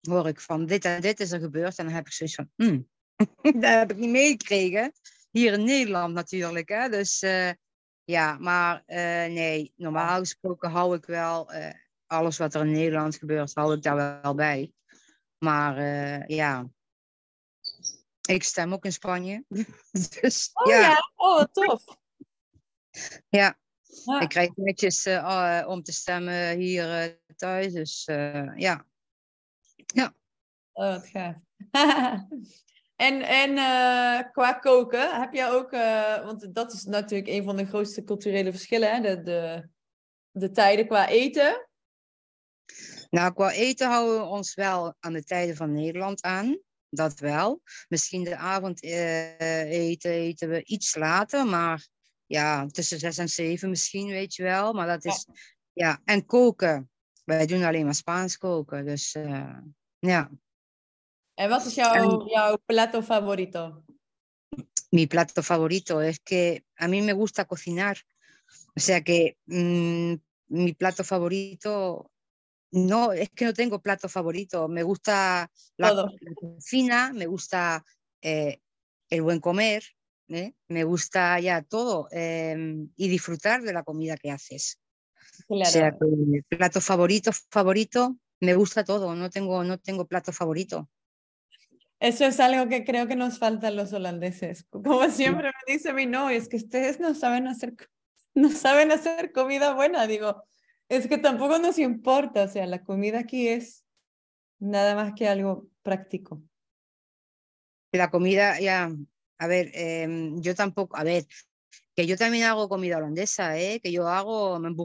hoor 0.01 0.27
ik 0.27 0.39
van 0.39 0.65
dit 0.65 0.85
en 0.85 1.01
dit 1.01 1.19
is 1.19 1.31
er 1.31 1.39
gebeurd 1.39 1.77
en 1.77 1.85
dan 1.85 1.93
heb 1.93 2.05
ik 2.05 2.13
zoiets 2.13 2.35
van, 2.35 2.51
hmm, 2.55 2.89
dat 3.61 3.71
heb 3.71 3.91
ik 3.91 3.97
niet 3.97 4.09
meegekregen. 4.09 4.91
Hier 5.31 5.53
in 5.53 5.63
Nederland 5.63 6.13
natuurlijk, 6.13 6.69
hè? 6.69 6.89
dus 6.89 7.19
ja, 8.09 8.37
maar 8.37 8.83
nee, 9.29 9.73
normaal 9.75 10.19
gesproken 10.19 10.69
hou 10.69 10.95
ik 10.95 11.05
wel 11.05 11.51
alles 12.07 12.37
wat 12.37 12.53
er 12.53 12.61
in 12.61 12.71
Nederland 12.71 13.15
gebeurt, 13.15 13.53
hou 13.53 13.75
ik 13.75 13.81
daar 13.81 14.21
wel 14.21 14.35
bij. 14.35 14.73
Maar 15.37 15.77
uh, 15.77 16.27
ja, 16.27 16.69
ik 18.21 18.43
stem 18.43 18.73
ook 18.73 18.85
in 18.85 18.93
Spanje. 18.93 19.43
dus, 20.21 20.49
oh 20.53 20.71
ja, 20.71 20.79
ja. 20.79 21.11
oh 21.15 21.43
tof. 21.51 21.83
Ja. 23.29 23.57
ja. 24.05 24.19
ik 24.19 24.29
krijg 24.29 24.55
netjes 24.55 25.07
om 25.65 25.83
te 25.83 25.91
stemmen 25.91 26.57
hier 26.57 27.19
thuis. 27.35 27.73
Dus 27.73 28.03
ja. 28.55 28.85
Ja. 29.75 30.13
Oh, 30.71 30.93
wat 30.93 31.07
gaaf. 31.07 31.35
en 32.99 33.21
en 33.21 33.55
qua 34.31 34.53
koken, 34.53 35.19
heb 35.19 35.33
jij 35.33 35.51
ook, 35.51 35.71
want 36.25 36.55
dat 36.55 36.73
is 36.73 36.83
natuurlijk 36.83 37.29
een 37.29 37.43
van 37.43 37.55
de 37.55 37.65
grootste 37.65 38.03
culturele 38.03 38.51
verschillen, 38.51 38.91
hè? 38.93 39.01
De, 39.01 39.23
de, 39.23 39.69
de 40.31 40.51
tijden 40.51 40.87
qua 40.87 41.07
eten. 41.07 41.67
Nou, 43.09 43.33
qua 43.33 43.51
eten 43.51 43.87
houden 43.87 44.19
we 44.19 44.25
ons 44.25 44.53
wel 44.53 44.95
aan 44.99 45.13
de 45.13 45.23
tijden 45.23 45.55
van 45.55 45.73
Nederland 45.73 46.21
aan. 46.21 46.59
Dat 46.89 47.19
wel. 47.19 47.61
Misschien 47.87 48.23
de 48.23 48.35
avond 48.35 48.83
uh, 48.83 49.71
eten, 49.71 50.11
eten 50.11 50.49
we 50.49 50.63
iets 50.63 50.95
later, 50.95 51.45
maar 51.45 51.87
ja, 52.25 52.65
tussen 52.65 52.99
zes 52.99 53.17
en 53.17 53.29
zeven 53.29 53.69
misschien, 53.69 54.07
weet 54.07 54.35
je 54.35 54.43
wel. 54.43 54.73
Maar 54.73 54.87
dat 54.87 55.05
is, 55.05 55.25
ja, 55.73 56.01
en 56.05 56.25
koken. 56.25 56.89
Wij 57.23 57.45
doen 57.45 57.63
alleen 57.63 57.85
maar 57.85 57.95
Spaans 57.95 58.37
koken, 58.37 58.85
dus 58.85 59.15
uh, 59.15 59.57
ja. 59.99 60.31
En 61.39 61.49
wat 61.49 61.65
is 61.65 61.73
jouw, 61.73 61.93
en, 61.93 62.27
jouw 62.27 62.57
plato 62.65 63.01
favorito? 63.01 63.83
Mi 64.89 65.07
plato 65.07 65.41
favorito 65.41 66.01
es 66.01 66.19
que 66.19 66.65
a 66.75 66.87
mí 66.87 67.01
me 67.01 67.13
gusta 67.13 67.45
cocinar. 67.45 67.97
O 68.75 68.79
sea 68.79 69.01
que 69.01 69.37
mmm, 69.45 70.15
mi 70.47 70.73
plato 70.73 71.03
favorito 71.03 72.11
No, 72.71 73.13
es 73.13 73.29
que 73.29 73.45
no 73.45 73.53
tengo 73.53 73.81
plato 73.81 74.09
favorito. 74.09 74.67
Me 74.67 74.83
gusta 74.83 75.49
la, 75.77 75.93
la 75.93 76.11
cocina, 76.35 77.13
me 77.13 77.25
gusta 77.25 77.83
eh, 78.21 78.59
el 79.09 79.21
buen 79.21 79.39
comer, 79.39 79.83
¿eh? 80.27 80.53
me 80.67 80.83
gusta 80.83 81.39
ya 81.39 81.63
todo 81.63 82.07
eh, 82.11 82.85
y 82.95 83.07
disfrutar 83.07 83.63
de 83.63 83.73
la 83.73 83.83
comida 83.83 84.17
que 84.17 84.29
haces. 84.29 84.79
Claro. 85.47 85.69
O 85.69 85.71
sea, 85.71 85.97
plato 86.47 86.81
favorito, 86.81 87.31
favorito, 87.49 88.17
me 88.41 88.53
gusta 88.53 88.83
todo. 88.83 89.15
No 89.15 89.29
tengo, 89.29 89.63
no 89.63 89.79
tengo 89.79 90.05
plato 90.05 90.31
favorito. 90.31 90.89
Eso 91.99 92.25
es 92.25 92.39
algo 92.39 92.69
que 92.69 92.85
creo 92.85 93.07
que 93.07 93.15
nos 93.15 93.39
falta 93.39 93.67
a 93.67 93.71
los 93.71 93.91
holandeses. 93.91 94.63
Como 94.69 95.09
siempre 95.09 95.47
me 95.47 95.73
dice 95.73 95.93
mi 95.93 96.05
novio, 96.05 96.37
es 96.37 96.47
que 96.47 96.57
ustedes 96.57 96.99
no 96.99 97.13
saben 97.13 97.47
hacer 97.47 97.75
no 98.33 98.49
saben 98.51 98.91
hacer 98.91 99.31
comida 99.31 99.73
buena. 99.73 100.07
Digo, 100.07 100.43
es 100.87 101.07
que 101.07 101.17
tampoco 101.17 101.59
nos 101.59 101.77
importa, 101.77 102.43
o 102.43 102.47
sea, 102.47 102.65
la 102.65 102.83
comida 102.83 103.19
aquí 103.19 103.47
es 103.47 103.85
nada 104.59 104.95
más 104.95 105.13
que 105.13 105.27
algo 105.27 105.67
práctico. 105.81 106.41
La 107.91 108.09
comida, 108.09 108.59
ya, 108.59 108.91
a 109.37 109.47
ver, 109.47 109.71
em, 109.73 110.41
yo 110.41 110.55
tampoco, 110.55 110.95
a 110.95 111.03
ver, 111.03 111.25
que 111.95 112.05
yo 112.05 112.17
también 112.17 112.45
hago 112.45 112.69
comida 112.69 112.97
holandesa, 112.97 113.57
¿eh? 113.59 113.79
que 113.81 113.91
yo 113.91 114.07
hago 114.07 114.59
mijn 114.59 114.75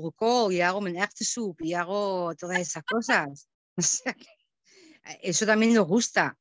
y 0.50 0.60
hago 0.60 0.80
soup 1.14 1.60
y 1.60 1.74
hago 1.74 2.34
todas 2.34 2.58
esas 2.58 2.84
cosas. 2.84 3.48
O 3.76 3.82
sea, 3.82 4.16
eso 5.20 5.46
también 5.46 5.74
nos 5.74 5.86
gusta, 5.88 6.38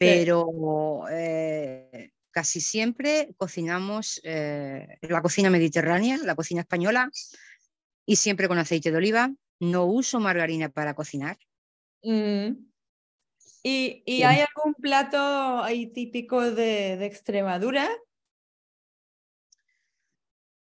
pero 0.00 1.04
eh, 1.10 2.12
casi 2.30 2.62
siempre 2.62 3.34
cocinamos 3.36 4.18
eh, 4.24 4.96
la 5.02 5.20
cocina 5.20 5.50
mediterránea, 5.50 6.16
la 6.24 6.34
cocina 6.34 6.62
española, 6.62 7.10
y 8.06 8.16
siempre 8.16 8.48
con 8.48 8.56
aceite 8.56 8.90
de 8.90 8.96
oliva. 8.96 9.30
No 9.60 9.84
uso 9.84 10.18
margarina 10.18 10.70
para 10.70 10.94
cocinar. 10.94 11.36
Mm. 12.02 12.64
¿Y, 13.62 14.02
¿Y, 14.06 14.22
hay 14.22 14.40
algún 14.40 14.72
plato 14.72 15.18
ahí 15.62 15.88
típico 15.88 16.40
de, 16.50 16.96
de 16.96 17.04
Extremadura? 17.04 17.86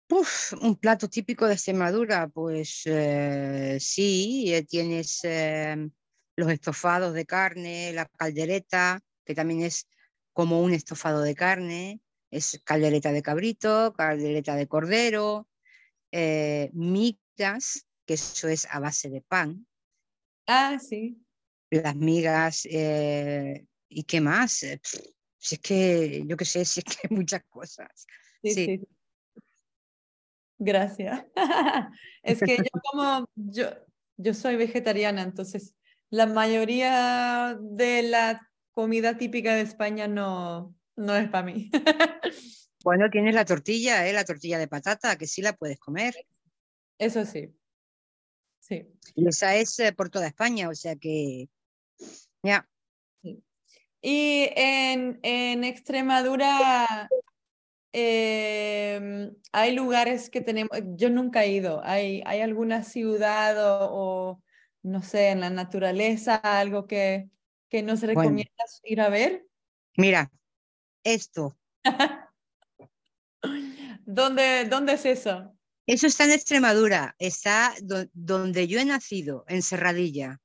Uf, 0.09 0.51
un 0.61 0.75
plato 0.75 1.07
típico 1.07 1.47
de 1.47 1.53
Extremadura, 1.53 2.27
pues 2.27 2.81
eh, 2.83 3.77
sí, 3.79 4.53
tienes 4.67 5.21
los 6.35 6.51
estofados 6.51 7.13
de 7.13 7.25
carne, 7.25 7.93
la 7.93 8.05
caldereta, 8.07 9.01
que 9.25 9.35
también 9.35 9.61
es 9.61 9.87
como 10.33 10.61
un 10.61 10.73
estofado 10.73 11.21
de 11.21 11.35
carne, 11.35 12.01
es 12.31 12.61
caldereta 12.63 13.11
de 13.11 13.21
cabrito, 13.21 13.93
caldereta 13.93 14.55
de 14.55 14.67
cordero, 14.67 15.47
eh, 16.11 16.69
migas, 16.73 17.85
que 18.05 18.15
eso 18.15 18.47
es 18.47 18.67
a 18.69 18.79
base 18.79 19.09
de 19.09 19.21
pan. 19.21 19.67
Ah, 20.47 20.77
sí. 20.79 21.21
Las 21.69 21.95
migas, 21.95 22.65
eh, 22.65 23.65
¿y 23.89 24.03
qué 24.03 24.21
más? 24.21 24.63
Eh, 24.63 24.79
si 25.37 25.55
es 25.55 25.61
que, 25.61 26.23
yo 26.25 26.37
qué 26.37 26.45
sé, 26.45 26.65
si 26.65 26.81
es 26.81 26.85
que 26.85 27.07
hay 27.07 27.15
muchas 27.15 27.43
cosas. 27.49 28.05
Sí, 28.43 28.53
sí. 28.53 28.81
Gracias. 30.57 31.25
es 32.23 32.39
que 32.39 32.57
yo 32.57 32.63
como, 32.91 33.25
yo, 33.35 33.69
yo 34.17 34.33
soy 34.33 34.55
vegetariana, 34.55 35.23
entonces 35.23 35.75
la 36.09 36.27
mayoría 36.27 37.57
de 37.59 38.03
la 38.03 38.50
comida 38.73 39.17
típica 39.17 39.55
de 39.55 39.61
España 39.61 40.07
no, 40.07 40.75
no 40.95 41.15
es 41.15 41.29
para 41.29 41.45
mí. 41.45 41.69
bueno, 42.83 43.09
tienes 43.09 43.35
la 43.35 43.45
tortilla, 43.45 44.07
¿eh? 44.07 44.13
la 44.13 44.25
tortilla 44.25 44.57
de 44.57 44.67
patata, 44.67 45.17
que 45.17 45.27
sí 45.27 45.41
la 45.41 45.53
puedes 45.53 45.79
comer. 45.79 46.13
Eso 46.97 47.25
sí. 47.25 47.53
Sí. 48.59 48.87
Y 49.15 49.27
esa 49.27 49.55
es 49.55 49.79
eh, 49.79 49.91
por 49.91 50.09
toda 50.09 50.27
España, 50.27 50.69
o 50.69 50.75
sea 50.75 50.95
que 50.95 51.49
ya. 52.43 52.67
Y 54.01 54.49
en, 54.55 55.19
en 55.21 55.63
Extremadura 55.63 57.07
em, 57.93 59.35
hay 59.51 59.75
lugares 59.75 60.29
que 60.29 60.41
tenemos, 60.41 60.71
yo 60.95 61.09
nunca 61.09 61.43
he 61.43 61.51
ido, 61.51 61.81
hay, 61.83 62.23
hay 62.25 62.41
alguna 62.41 62.83
ciudad 62.83 63.55
o, 63.59 64.41
no 64.81 65.03
sé, 65.03 65.29
en 65.29 65.41
la 65.41 65.51
naturaleza, 65.51 66.35
algo 66.35 66.87
que, 66.87 67.29
que 67.71 67.81
nos 67.81 68.01
recomiendas 68.01 68.81
ir 68.83 68.99
a 68.99 69.09
ver? 69.09 69.47
Mira, 69.95 70.29
esto. 71.03 71.57
¿Dónde, 74.05 74.65
¿Dónde 74.65 74.93
es 74.93 75.05
eso? 75.05 75.57
Eso 75.87 76.05
está 76.07 76.25
en 76.25 76.31
Extremadura, 76.31 77.15
está 77.17 77.73
donde 78.13 78.67
yo 78.67 78.79
he 78.79 78.85
nacido, 78.85 79.45
en 79.47 79.61
Serradilla. 79.61 80.39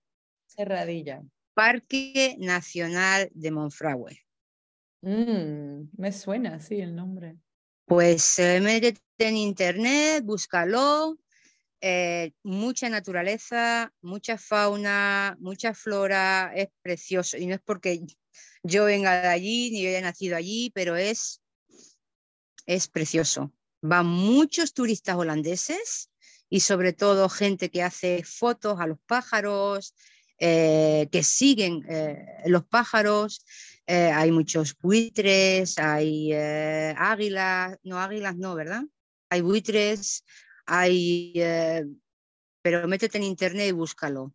Serradilla. 0.47 1.23
Parque 1.53 2.37
Nacional 2.39 3.29
de 3.33 3.51
Monfragüe. 3.51 4.21
Mm, 5.03 5.89
me 5.97 6.13
suena, 6.13 6.61
sí, 6.61 6.81
el 6.81 6.95
nombre. 6.95 7.37
Pues 7.87 8.39
eh, 8.39 8.61
métete 8.61 9.01
en 9.19 9.37
internet, 9.37 10.25
búscalo, 10.25 11.19
eh, 11.81 12.33
mucha 12.43 12.89
naturaleza, 12.89 13.93
mucha 14.01 14.39
fauna, 14.39 15.37
mucha 15.41 15.75
flora, 15.75 16.53
es 16.55 16.69
precioso. 16.83 17.37
Y 17.37 17.47
no 17.47 17.55
es 17.55 17.61
porque 17.61 18.01
yo 18.63 18.87
venga 18.87 19.21
de 19.21 19.29
allí 19.29 19.71
ni 19.71 19.87
haya 19.87 20.01
nacido 20.01 20.37
allí, 20.37 20.71
pero 20.75 20.97
es, 20.97 21.43
es 22.65 22.89
precioso. 22.89 23.53
Van 23.83 24.07
muchos 24.07 24.73
turistas 24.73 25.17
holandeses 25.17 26.11
y 26.49 26.61
sobre 26.61 26.93
todo 26.93 27.29
gente 27.29 27.71
que 27.71 27.83
hace 27.83 28.23
fotos 28.25 28.81
a 28.81 28.87
los 28.87 28.99
pájaros, 29.07 29.95
eh, 30.39 31.09
que 31.13 31.23
siguen 31.23 31.85
eh, 31.89 32.25
los 32.47 32.65
pájaros. 32.65 33.45
hay 33.87 34.33
muchos 34.33 34.77
buitres, 34.77 35.79
hay 35.79 36.33
águilas, 36.33 37.79
no 37.85 38.01
águilas 38.01 38.37
no, 38.37 38.55
¿verdad? 38.55 38.83
Hay 39.29 39.43
buitres, 39.43 40.25
hay, 40.67 41.33
eh, 41.35 41.85
pero 42.63 42.87
métete 42.89 43.19
en 43.19 43.25
internet 43.25 43.69
y 43.69 43.73
búscalo. 43.73 44.35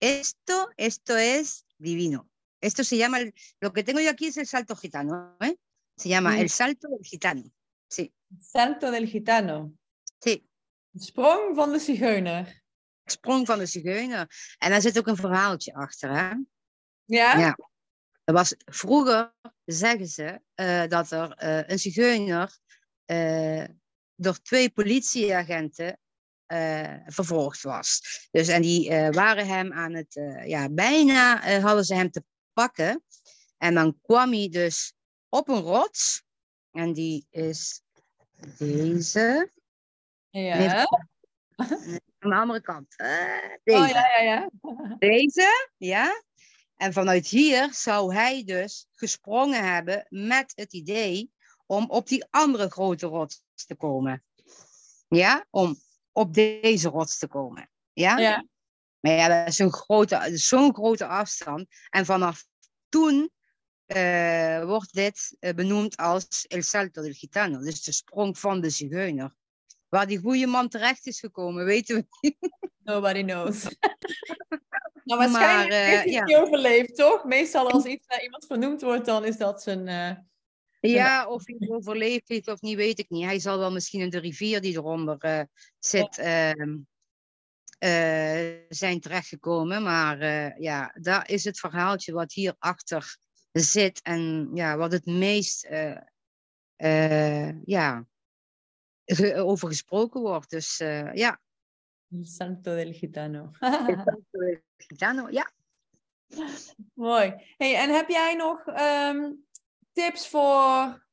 Esto, 0.00 0.70
esto 0.76 1.16
es 1.16 1.66
divino. 1.78 2.28
Esto 2.60 2.84
se 2.84 2.96
llama, 2.96 3.18
lo 3.60 3.72
que 3.72 3.84
tengo 3.84 4.00
yo 4.00 4.10
aquí 4.10 4.26
es 4.26 4.36
el 4.36 4.46
salto 4.46 4.74
gitano, 4.74 5.36
¿eh? 5.40 5.56
Se 5.96 6.08
llama 6.08 6.30
mm. 6.30 6.38
el 6.38 6.50
salto 6.50 6.88
del 6.88 7.04
gitano. 7.04 7.44
Sí. 7.88 8.12
Salto 8.40 8.90
del 8.90 9.06
gitano. 9.06 9.72
Sí. 10.20 10.48
Sprong 10.98 11.54
van 11.54 11.72
de 11.72 11.80
zigeuner. 11.80 12.62
Sprong 13.06 13.46
van 13.46 13.58
de 13.58 13.66
zigeuner. 13.66 14.26
En 14.58 14.70
daar 14.70 14.80
zit 14.80 14.98
ook 14.98 15.06
een 15.06 15.16
verhaaltje 15.16 15.74
achter, 15.74 16.10
hè? 16.10 16.34
Ja? 17.04 17.38
Ja. 17.38 17.56
Er 18.24 18.34
was, 18.34 18.54
vroeger 18.64 19.34
zeggen 19.64 20.06
ze 20.06 20.40
uh, 20.56 20.86
dat 20.86 21.10
er 21.10 21.42
uh, 21.42 21.68
een 21.68 21.78
zigeuner 21.78 22.58
uh, 23.06 23.64
door 24.18 24.38
twee 24.42 24.70
politieagenten 24.70 25.98
uh, 26.52 26.94
vervolgd 27.06 27.62
was. 27.62 28.00
Dus, 28.30 28.48
en 28.48 28.62
die 28.62 28.90
uh, 28.90 29.08
waren 29.10 29.46
hem 29.46 29.72
aan 29.72 29.94
het, 29.94 30.16
uh, 30.16 30.46
ja, 30.46 30.68
bijna 30.68 31.58
hadden 31.60 31.84
ze 31.84 31.94
hem 31.94 32.10
te 32.10 32.24
pakken. 32.52 33.02
En 33.56 33.74
dan 33.74 33.98
kwam 34.02 34.32
hij 34.32 34.48
dus 34.48 34.94
op 35.28 35.48
een 35.48 35.60
rots. 35.60 36.22
En 36.70 36.92
die 36.92 37.26
is 37.30 37.82
deze. 38.58 39.50
Ja. 40.30 40.86
aan 42.18 42.30
de 42.30 42.36
andere 42.36 42.60
kant. 42.60 42.96
deze. 43.64 43.80
Oh, 43.80 43.88
ja, 43.88 44.20
ja, 44.20 44.22
ja. 44.22 44.50
Deze, 44.98 45.70
ja. 45.76 46.22
En 46.76 46.92
vanuit 46.92 47.26
hier 47.26 47.68
zou 47.74 48.14
hij 48.14 48.44
dus 48.44 48.86
gesprongen 48.94 49.72
hebben 49.72 50.06
met 50.08 50.52
het 50.54 50.72
idee 50.72 51.32
om 51.66 51.90
op 51.90 52.08
die 52.08 52.26
andere 52.30 52.70
grote 52.70 53.06
rots 53.06 53.42
te 53.66 53.76
komen. 53.76 54.24
Ja, 55.08 55.46
om 55.50 55.76
op 56.12 56.34
deze 56.34 56.88
rots 56.88 57.18
te 57.18 57.28
komen. 57.28 57.70
Ja? 57.92 58.18
ja. 58.18 58.46
Maar 59.00 59.12
ja, 59.12 59.28
dat 59.28 59.48
is 59.48 59.56
zo'n 59.56 59.72
grote, 59.72 60.30
zo'n 60.34 60.74
grote 60.74 61.06
afstand. 61.06 61.66
En 61.90 62.04
vanaf 62.04 62.44
toen 62.88 63.30
uh, 63.86 64.64
wordt 64.64 64.94
dit 64.94 65.36
uh, 65.40 65.52
benoemd 65.52 65.96
als 65.96 66.44
El 66.46 66.62
Salto 66.62 67.02
del 67.02 67.12
Gitano, 67.12 67.58
dus 67.58 67.82
de 67.82 67.92
sprong 67.92 68.38
van 68.38 68.60
de 68.60 68.70
zigeuner. 68.70 69.34
Waar 69.88 70.06
die 70.06 70.18
goede 70.18 70.46
man 70.46 70.68
terecht 70.68 71.06
is 71.06 71.20
gekomen, 71.20 71.64
weten 71.64 71.96
we 71.96 72.06
niet. 72.20 72.36
Nobody 72.82 73.22
knows. 73.22 73.62
nou, 75.04 75.20
waarschijnlijk 75.20 75.70
maar, 75.70 75.80
uh, 75.80 75.86
heeft 75.86 76.04
hij 76.04 76.26
ja. 76.26 76.40
overleefd, 76.40 76.96
toch? 76.96 77.24
Meestal 77.24 77.70
als 77.70 77.84
iets 77.84 78.06
naar 78.06 78.22
iemand 78.22 78.46
vernoemd 78.46 78.82
wordt, 78.82 79.06
dan 79.06 79.24
is 79.24 79.36
dat 79.36 79.62
zijn 79.62 79.88
ja, 80.80 81.28
of 81.28 81.42
hij 81.46 81.68
overleefd 81.68 82.28
heeft 82.28 82.48
of 82.48 82.60
niet, 82.60 82.76
weet 82.76 82.98
ik 82.98 83.10
niet. 83.10 83.24
Hij 83.24 83.38
zal 83.38 83.58
wel 83.58 83.72
misschien 83.72 84.00
in 84.00 84.10
de 84.10 84.18
rivier 84.18 84.60
die 84.60 84.72
eronder 84.72 85.24
uh, 85.24 85.42
zit 85.78 86.18
uh, 86.18 86.50
uh, 87.84 88.60
zijn 88.68 89.00
terechtgekomen. 89.00 89.82
Maar 89.82 90.22
uh, 90.22 90.58
ja, 90.58 90.94
daar 91.00 91.30
is 91.30 91.44
het 91.44 91.58
verhaaltje 91.58 92.12
wat 92.12 92.32
hierachter 92.32 93.16
zit 93.52 94.02
en 94.02 94.50
ja, 94.54 94.76
wat 94.76 94.92
het 94.92 95.06
meest 95.06 95.68
ja, 97.64 98.06
over 99.34 99.68
gesproken 99.68 100.20
wordt. 100.20 100.50
Dus 100.50 100.76
ja. 101.12 101.40
El 102.10 102.24
Santo 102.24 102.74
del 102.74 102.92
Gitano. 102.92 103.50
El 103.60 104.02
Santo 104.04 104.38
del 104.38 104.62
Gitano, 104.76 105.28
ja. 105.30 105.52
Mooi. 106.94 107.34
Hey, 107.56 107.76
en 107.76 107.90
heb 107.94 108.08
jij 108.08 108.34
nog 108.34 108.66
um, 108.66 109.46
tips 109.98 110.28
voor, 110.28 111.06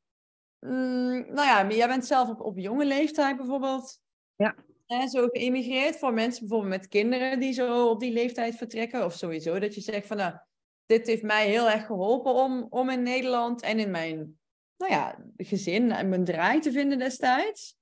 mm, 0.60 1.26
nou 1.34 1.48
ja, 1.48 1.70
jij 1.70 1.88
bent 1.88 2.06
zelf 2.06 2.30
op, 2.30 2.42
op 2.42 2.58
jonge 2.58 2.86
leeftijd 2.86 3.38
bijvoorbeeld. 3.38 4.00
Ja. 4.36 4.56
Hè, 4.86 5.08
zo 5.08 5.28
geïmmigreerd 5.28 5.98
voor 5.98 6.14
mensen 6.14 6.40
bijvoorbeeld 6.40 6.82
met 6.82 6.88
kinderen 6.88 7.40
die 7.40 7.54
zo 7.54 7.90
op 7.90 8.00
die 8.00 8.14
leeftijd 8.14 8.56
vertrekken. 8.56 9.06
Of 9.06 9.14
sowieso 9.14 9.60
dat 9.60 9.76
je 9.76 9.82
zegt 9.82 10.08
van, 10.08 10.18
nou, 10.18 10.38
dit 10.86 11.08
heeft 11.08 11.24
mij 11.24 11.50
heel 11.50 11.70
erg 11.70 11.86
geholpen 11.86 12.34
om, 12.34 12.68
om 12.70 12.90
in 12.90 13.04
Nederland 13.04 13.62
en 13.62 13.80
in 13.80 13.92
mijn, 13.92 14.40
nou 14.78 14.92
ja, 14.92 15.26
gezin 15.38 15.92
en 15.92 16.10
mijn 16.10 16.26
draai 16.26 16.60
te 16.60 16.72
vinden 16.72 17.00
destijds. 17.00 17.78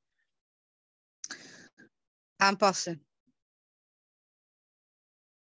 Aanpassen. 2.36 3.06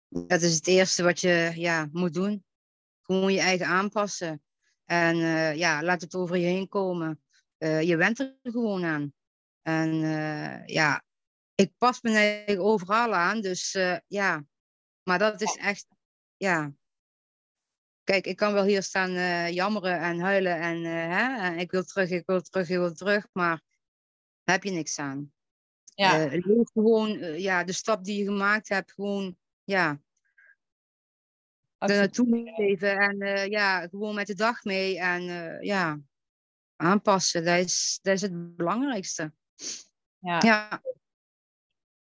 Dat 0.08 0.42
is 0.42 0.56
het 0.56 0.68
eerste 0.68 1.04
wat 1.04 1.20
je 1.20 1.52
ja, 1.56 1.90
moet 1.92 2.14
doen. 2.14 2.44
Gewoon 3.02 3.34
je 3.34 3.40
eigen 3.40 3.68
aanpassen. 3.68 4.42
En 4.92 5.16
uh, 5.16 5.56
ja, 5.56 5.84
laat 5.84 6.02
het 6.02 6.16
over 6.16 6.38
je 6.38 6.46
heen 6.46 6.68
komen. 6.68 7.22
Uh, 7.58 7.82
je 7.82 7.96
went 7.96 8.20
er 8.20 8.38
gewoon 8.44 8.86
aan. 8.86 9.14
En 9.62 9.94
uh, 9.94 10.66
ja, 10.66 11.04
ik 11.56 11.74
pas 11.78 12.02
me 12.02 12.10
eigenlijk 12.10 12.62
overal 12.62 13.14
aan. 13.14 13.42
Dus 13.42 13.78
ja, 14.08 14.46
maar 15.04 15.20
dat 15.20 15.42
is 15.42 15.56
echt, 15.56 15.88
ja. 16.38 16.74
Kijk, 18.04 18.26
ik 18.26 18.36
kan 18.36 18.54
wel 18.54 18.64
hier 18.64 18.84
staan 18.84 19.12
jammeren 19.54 20.00
en 20.00 20.20
huilen 20.20 20.60
en, 20.60 20.84
hè, 20.84 21.48
en 21.48 21.58
ik 21.58 21.72
wil 21.72 21.84
terug, 21.84 22.10
ik 22.10 22.26
wil 22.26 22.42
terug, 22.42 22.70
ik 22.70 22.78
wil 22.78 22.94
terug. 22.94 23.28
Maar 23.32 23.62
daar 24.44 24.56
heb 24.56 24.64
je 24.64 24.72
niks 24.72 25.00
aan. 25.00 25.34
Ja. 25.84 26.28
leef 26.30 26.70
gewoon, 26.74 27.40
ja, 27.40 27.64
de 27.64 27.74
stap 27.74 28.04
die 28.04 28.18
je 28.18 28.26
gemaakt 28.26 28.70
hebt, 28.70 28.92
gewoon, 28.92 29.38
ja, 29.64 30.02
er 31.89 31.98
naartoe 31.98 32.54
leven 32.58 32.98
en 32.98 33.22
uh, 33.22 33.48
ja, 33.48 33.88
gewoon 33.88 34.15
met 34.15 34.28
de 34.28 34.36
dag 34.36 34.63
mee 34.63 35.00
en 35.00 35.22
uh, 35.22 35.62
ja, 35.62 36.00
aanpassen. 36.76 37.46
Dat 37.46 37.58
is, 37.58 38.00
dat 38.02 38.13
is 38.13 38.22
het 38.22 38.56
belangrijkste. 38.56 39.34
Ja. 40.20 40.39
ja. 40.41 40.82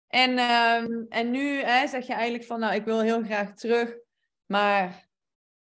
En, 0.08 0.40
um, 0.40 1.06
en 1.10 1.32
nu 1.32 1.62
hè, 1.64 1.88
zeg 1.88 2.08
je 2.08 2.14
eigenlijk 2.14 2.46
van, 2.46 2.60
nou, 2.60 2.76
ik 2.76 2.86
wil 2.86 3.02
heel 3.02 3.24
graag 3.24 3.54
terug, 3.54 3.98
maar 4.46 5.08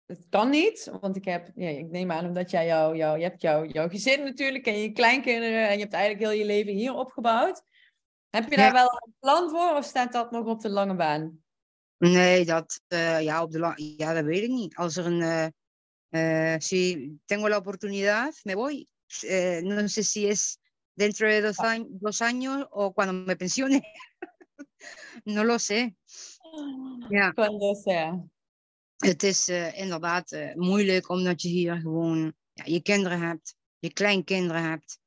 het 0.06 0.26
kan 0.28 0.50
niet, 0.50 0.90
want 1.00 1.16
ik 1.16 1.24
heb, 1.24 1.50
ja, 1.54 1.68
ik 1.68 1.90
neem 1.90 2.10
aan 2.10 2.26
omdat 2.26 2.50
jij 2.50 2.66
jou, 2.66 2.96
jou, 2.96 3.18
je 3.18 3.24
hebt 3.24 3.40
jou, 3.40 3.66
jouw 3.68 3.88
gezin 3.88 4.24
natuurlijk 4.24 4.66
en 4.66 4.78
je 4.78 4.92
kleinkinderen 4.92 5.68
en 5.68 5.74
je 5.74 5.82
hebt 5.82 5.92
eigenlijk 5.92 6.24
heel 6.24 6.38
je 6.40 6.46
leven 6.46 6.72
hier 6.72 6.94
opgebouwd. 6.94 7.62
Heb 8.30 8.50
je 8.50 8.56
daar 8.56 8.72
wel 8.72 9.02
een 9.06 9.14
plan 9.20 9.50
voor 9.50 9.76
of 9.76 9.84
staat 9.84 10.12
dat 10.12 10.30
nog 10.30 10.46
op 10.46 10.60
de 10.60 10.68
lange 10.68 10.94
baan? 10.94 11.44
Nee, 11.98 12.44
dat, 12.44 12.80
uh, 12.88 13.22
ja, 13.22 13.42
op 13.42 13.52
de 13.52 13.94
ja, 13.96 14.12
dat 14.12 14.24
weet 14.24 14.42
ik 14.42 14.50
niet. 14.50 14.76
Als 14.76 14.96
er 14.96 15.06
een, 15.06 15.20
uh, 15.20 15.46
uh, 16.10 16.58
si 16.58 17.10
tengo 17.24 17.48
la 17.48 17.56
oportunidad, 17.56 18.40
me 18.42 18.54
voy. 18.54 18.86
No 19.62 19.88
sé 19.88 20.02
si 20.02 20.26
es 20.26 20.58
dentro 20.94 21.28
de 21.28 21.40
dos, 21.40 21.58
años, 21.58 21.86
dos 21.90 22.20
años 22.20 22.66
o 22.70 22.92
cuando 22.92 23.12
me 23.12 23.36
pensione. 23.36 23.80
no 25.24 25.44
lo 25.44 25.58
sé. 25.58 25.96
Ja. 27.10 27.32
Cuando 27.32 27.74
sea. 27.74 28.24
Het 28.96 29.22
is 29.22 29.48
inderdaad 29.74 30.36
moeilijk 30.54 31.08
omdat 31.08 31.42
je 31.42 31.48
hier 31.48 31.76
gewoon 31.76 32.34
ja, 32.52 32.64
je 32.64 32.82
kinderen 32.82 33.20
hebt, 33.20 33.56
je 33.78 33.92
kleinkinderen 33.92 34.62
hebt. 34.62 34.98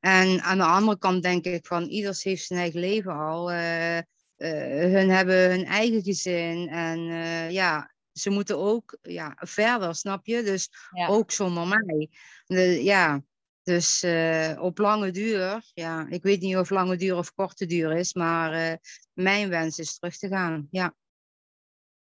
En 0.00 0.40
aan 0.40 0.58
de 0.58 0.64
andere 0.64 0.98
kant 0.98 1.22
denk 1.22 1.44
ik 1.44 1.66
van 1.66 1.84
ieders 1.84 2.22
heeft 2.22 2.46
zijn 2.46 2.60
eigen 2.60 2.80
leven 2.80 3.12
al. 3.12 3.52
Uh, 3.52 3.98
hun 4.36 5.10
hebben 5.10 5.50
hun 5.50 5.64
eigen 5.64 6.02
gezin 6.02 6.68
en 6.68 6.98
uh, 6.98 7.50
ja, 7.50 7.94
ze 8.12 8.30
moeten 8.30 8.58
ook 8.58 8.98
ja, 9.02 9.36
verder, 9.40 9.94
snap 9.94 10.26
je? 10.26 10.42
Dus 10.42 10.70
ja. 10.90 11.06
ook 11.06 11.30
zonder 11.30 11.66
mij. 11.66 12.08
De, 12.46 12.82
ja, 12.84 13.22
dus 13.62 14.02
uh, 14.02 14.56
op 14.60 14.78
lange 14.78 15.10
duur, 15.10 15.70
ja, 15.74 16.06
ik 16.08 16.22
weet 16.22 16.40
niet 16.40 16.56
of 16.56 16.70
lange 16.70 16.96
duur 16.96 17.16
of 17.16 17.34
korte 17.34 17.66
duur 17.66 17.92
is, 17.92 18.14
maar 18.14 18.78
mijn 19.12 19.48
wens 19.48 19.78
is 19.78 19.98
terug 19.98 20.16
te 20.16 20.28
gaan, 20.28 20.68
ja. 20.70 20.94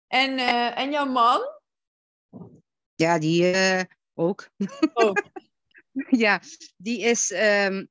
En, 0.08 0.38
en 0.76 0.92
jouw 0.92 1.06
man? 1.06 1.42
Ja, 2.96 3.20
die 3.20 3.56
ook. 4.14 4.50
ook. 4.94 5.24
ja, 6.26 6.42
die 6.78 7.02
is 7.02 7.32
um, 7.32 7.90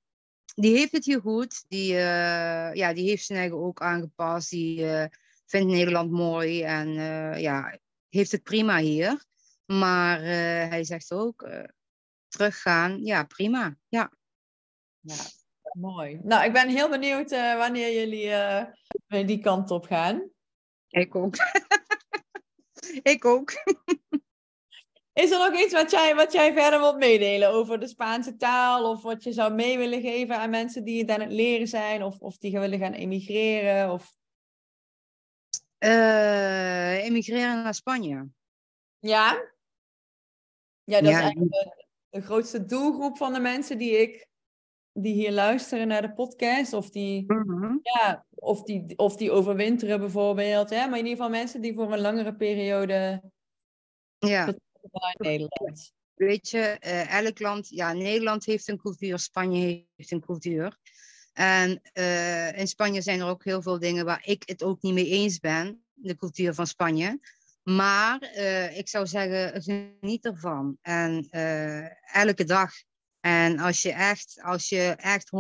die 0.55 0.77
heeft 0.77 0.93
het 0.93 1.05
hier 1.05 1.21
goed. 1.21 1.65
Die, 1.69 1.93
uh, 1.93 2.75
ja, 2.75 2.93
die 2.93 3.09
heeft 3.09 3.25
zijn 3.25 3.39
eigen 3.39 3.59
ook 3.59 3.81
aangepast. 3.81 4.51
Die 4.51 4.81
uh, 4.81 5.05
vindt 5.47 5.73
Nederland 5.73 6.11
mooi 6.11 6.63
en 6.63 6.89
uh, 6.89 7.41
ja, 7.41 7.79
heeft 8.09 8.33
het 8.33 8.43
prima 8.43 8.79
hier. 8.79 9.25
Maar 9.67 10.21
hij 10.69 10.85
zegt 10.85 11.13
ook, 11.13 11.49
teruggaan, 12.29 13.05
ja, 13.05 13.25
prima. 13.25 13.77
Ja. 13.89 14.13
ja, 15.01 15.15
mooi. 15.73 16.21
Nou, 16.23 16.45
ik 16.45 16.53
ben 16.53 16.69
heel 16.69 16.89
benieuwd 16.89 17.31
wanneer 17.31 17.93
jullie 17.93 19.27
die 19.27 19.41
kant 19.41 19.71
op 19.71 19.87
gaan. 19.87 20.31
Ik 20.89 21.15
ook. 21.15 21.35
ik 23.13 23.25
ook. 23.25 23.53
Is 25.13 25.31
er 25.31 25.39
nog 25.39 25.61
iets 25.61 25.73
wat 25.73 25.91
jij, 25.91 26.15
wat 26.15 26.33
jij 26.33 26.53
verder 26.53 26.81
wilt 26.81 26.97
meedelen 26.97 27.51
over 27.51 27.81
de 27.81 27.87
Spaanse 27.87 28.37
taal? 28.37 28.91
Of 28.91 29.03
wat 29.03 29.23
je 29.23 29.33
zou 29.33 29.55
mee 29.55 29.79
willen 29.79 30.01
geven 30.01 30.37
aan 30.37 30.51
mensen 30.51 30.85
die 30.85 31.01
het 31.01 31.11
aan 31.11 31.21
het 31.21 31.33
leren 31.33 31.69
zijn? 31.69 32.03
Of, 32.03 32.21
of 32.21 32.39
die 32.39 32.59
willen 32.59 32.79
gaan 32.79 32.93
emigreren? 32.93 33.93
Of... 33.93 34.17
Uh, 35.79 37.05
emigreren 37.05 37.63
naar 37.63 37.75
Spanje. 37.75 38.29
Ja? 38.99 39.51
Ja, 40.85 41.01
dat 41.01 41.11
is 41.11 41.17
eigenlijk 41.17 41.53
de, 41.53 41.87
de, 42.11 42.21
grootste 42.21 42.65
doelgroep 42.65 43.17
van 43.17 43.33
de 43.33 43.41
mensen 43.41 43.79
die 43.79 44.01
ik... 44.01 44.31
Die 44.95 45.15
hier 45.15 45.33
luisteren 45.33 45.89
naar 45.89 46.03
de 46.03 46.13
podcast. 46.13 46.73
Of 46.73 46.91
die, 46.91 47.33
mm-hmm. 47.33 47.81
ja, 47.83 48.27
of 48.35 48.63
die, 48.63 48.99
of 48.99 49.17
die 49.17 49.31
overwinteren 49.31 50.01
bijvoorbeeld. 50.01 50.71
Hè? 50.71 50.77
Maar 50.77 50.99
in 50.99 51.07
ieder 51.07 51.11
geval 51.11 51.31
mensen 51.31 51.61
die 51.61 51.75
voor 51.75 51.93
een 51.93 52.01
langere 52.01 52.35
periode... 52.35 53.23
Ja 54.19 54.55
Nederland? 55.19 55.93
Weet 56.15 56.51
je, 56.51 56.77
uh, 56.81 57.15
elk 57.15 57.39
land, 57.41 57.69
ja, 57.69 57.93
Nederland 57.93 58.45
heeft 58.45 58.69
een 58.69 58.79
cultuur, 58.79 59.19
Spanje 59.19 59.87
heeft 59.97 60.11
een 60.11 60.21
cultuur. 60.21 60.79
En 61.33 61.81
uh, 61.95 62.59
in 62.59 62.69
Spanje 62.69 63.03
zijn 63.03 63.21
er 63.21 63.27
ook 63.27 63.45
heel 63.45 63.63
veel 63.63 63.79
dingen 63.79 64.05
waar 64.05 64.23
ik 64.25 64.43
het 64.47 64.63
ook 64.63 64.83
niet 64.83 64.95
mee 64.95 65.09
eens 65.09 65.39
ben, 65.39 65.85
de 65.93 66.17
cultuur 66.17 66.55
van 66.55 66.67
Spanje. 66.67 67.21
Maar 67.63 68.33
uh, 68.37 68.79
ik 68.79 68.89
zou 68.89 69.07
zeggen, 69.07 69.63
geniet 69.63 70.25
ervan. 70.25 70.79
En 70.83 71.29
elke 72.13 72.45
dag. 72.45 72.73
En 73.21 73.59
als 73.59 73.83
je 73.83 73.93
echt, 73.93 74.41
als 74.43 74.69
je 74.69 74.95
echt 74.99 75.31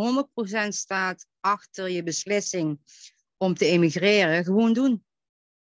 100% 0.64 0.68
staat 0.68 1.26
achter 1.40 1.90
je 1.90 2.02
beslissing 2.02 2.80
om 3.36 3.54
te 3.54 3.66
emigreren, 3.66 4.44
gewoon 4.44 4.72
doen. 4.72 5.04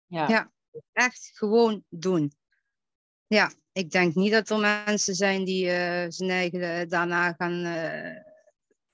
Ja. 0.07 0.29
ja, 0.29 0.53
echt 0.93 1.31
gewoon 1.35 1.85
doen. 1.89 2.33
Ja, 3.27 3.53
ik 3.73 3.91
denk 3.91 4.15
niet 4.15 4.33
dat 4.33 4.51
er 4.51 4.59
mensen 4.59 5.15
zijn 5.15 5.45
die 5.45 5.65
uh, 5.65 6.05
zijn 6.09 6.31
eigen 6.31 6.61
uh, 6.61 6.89
daarna 6.89 7.33
gaan 7.33 7.67
uh, 7.67 8.17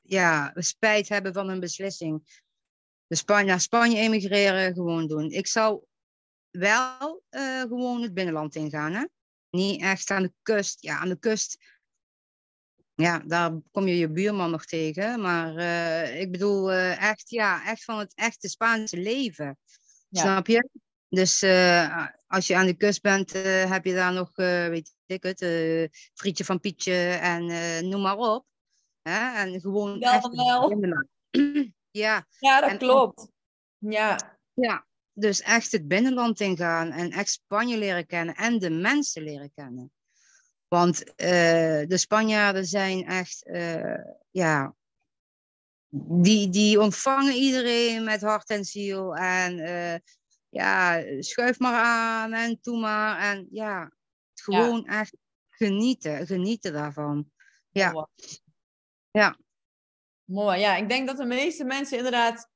ja, 0.01 0.53
spijt 0.55 1.09
hebben 1.09 1.33
van 1.33 1.49
hun 1.49 1.61
beslissing. 1.61 2.45
Dus 3.07 3.19
Spanje, 3.19 3.47
naar 3.47 3.61
Spanje 3.61 3.99
emigreren, 3.99 4.75
gewoon 4.75 5.07
doen. 5.07 5.31
Ik 5.31 5.47
zou 5.47 5.85
wel 6.51 7.23
gewoon 7.69 8.03
het 8.03 8.15
binnenland 8.15 8.55
ingaan. 8.55 8.93
Hè? 8.93 9.05
Niet 9.51 9.83
echt 9.83 10.11
aan 10.11 10.23
de 10.23 10.33
kust. 10.43 10.83
Ja, 10.83 10.99
aan 10.99 11.09
de 11.09 11.19
kust. 11.19 11.57
Ja, 12.95 13.19
daar 13.19 13.53
kom 13.71 13.87
je 13.87 13.99
je 13.99 14.11
buurman 14.11 14.51
nog 14.51 14.65
tegen. 14.65 15.21
Maar 15.21 15.59
ik 16.09 16.31
bedoel 16.31 16.73
echt, 16.73 17.31
ja, 17.31 17.67
echt 17.67 17.85
van 17.85 17.99
het 17.99 18.15
echte 18.15 18.49
Spaanse 18.49 18.97
leven. 18.97 19.59
Ja. 20.09 20.21
Snap 20.21 20.47
je? 20.47 20.69
Dus 21.09 21.43
uh, 21.43 22.07
als 22.27 22.47
je 22.47 22.57
aan 22.57 22.67
de 22.67 22.77
kust 22.77 23.03
bent, 23.03 23.35
uh, 23.35 23.71
heb 23.71 23.85
je 23.85 23.95
daar 23.95 24.13
nog, 24.13 24.39
uh, 24.39 24.67
weet 24.69 24.95
ik 25.07 25.23
het, 25.23 25.39
frietje 26.15 26.45
van 26.45 26.61
Pietje 26.61 27.09
en 27.11 27.45
noem 27.89 28.03
maar 28.03 28.17
op. 28.17 28.45
Hè? 29.03 29.35
En 29.35 29.61
gewoon 29.61 29.99
ja, 29.99 30.15
echt 30.15 30.29
wel. 30.29 30.79
ja. 31.91 32.27
ja, 32.39 32.61
dat 32.61 32.71
en, 32.71 32.79
klopt. 32.79 33.29
Ja. 33.79 34.39
ja, 34.55 34.87
dus 35.13 35.41
echt 35.41 35.73
het 35.73 35.89
binnenland 35.89 36.41
ingaan 36.41 36.91
en 36.91 37.11
echt 37.11 37.31
Spanje 37.31 37.79
leren 37.79 38.07
kennen 38.07 38.35
en 38.35 38.59
de 38.59 38.71
mensen 38.71 39.23
leren 39.23 39.53
kennen. 39.55 39.93
Want 40.69 41.05
de 41.17 41.97
Spanjaarden 41.97 42.67
zijn 42.67 43.07
echt, 43.07 43.51
ja, 44.31 44.75
die, 45.99 46.49
die 46.49 46.81
ontvangen 46.81 47.35
iedereen 47.35 48.05
met 48.05 48.21
hart 48.21 48.51
en 48.51 48.65
ziel. 48.65 49.17
En 49.17 49.59
ja, 50.57 51.05
schuif 51.23 51.59
maar 51.59 51.85
aan 51.85 52.33
en 52.33 52.61
toe 52.61 52.79
maar. 52.79 53.19
En 53.19 53.47
ja, 53.51 53.93
gewoon 54.35 54.87
echt 54.87 55.17
genieten, 55.49 56.27
genieten 56.27 56.73
daarvan. 56.73 57.31
Ja. 57.71 57.93
Mooi. 57.93 58.07
Ja. 59.11 59.39
Mooi, 60.25 60.59
ja. 60.59 60.77
Ik 60.77 60.89
denk 60.89 61.07
dat 61.07 61.17
de 61.17 61.25
meeste 61.25 61.65
mensen 61.65 61.97
inderdaad 61.97 62.51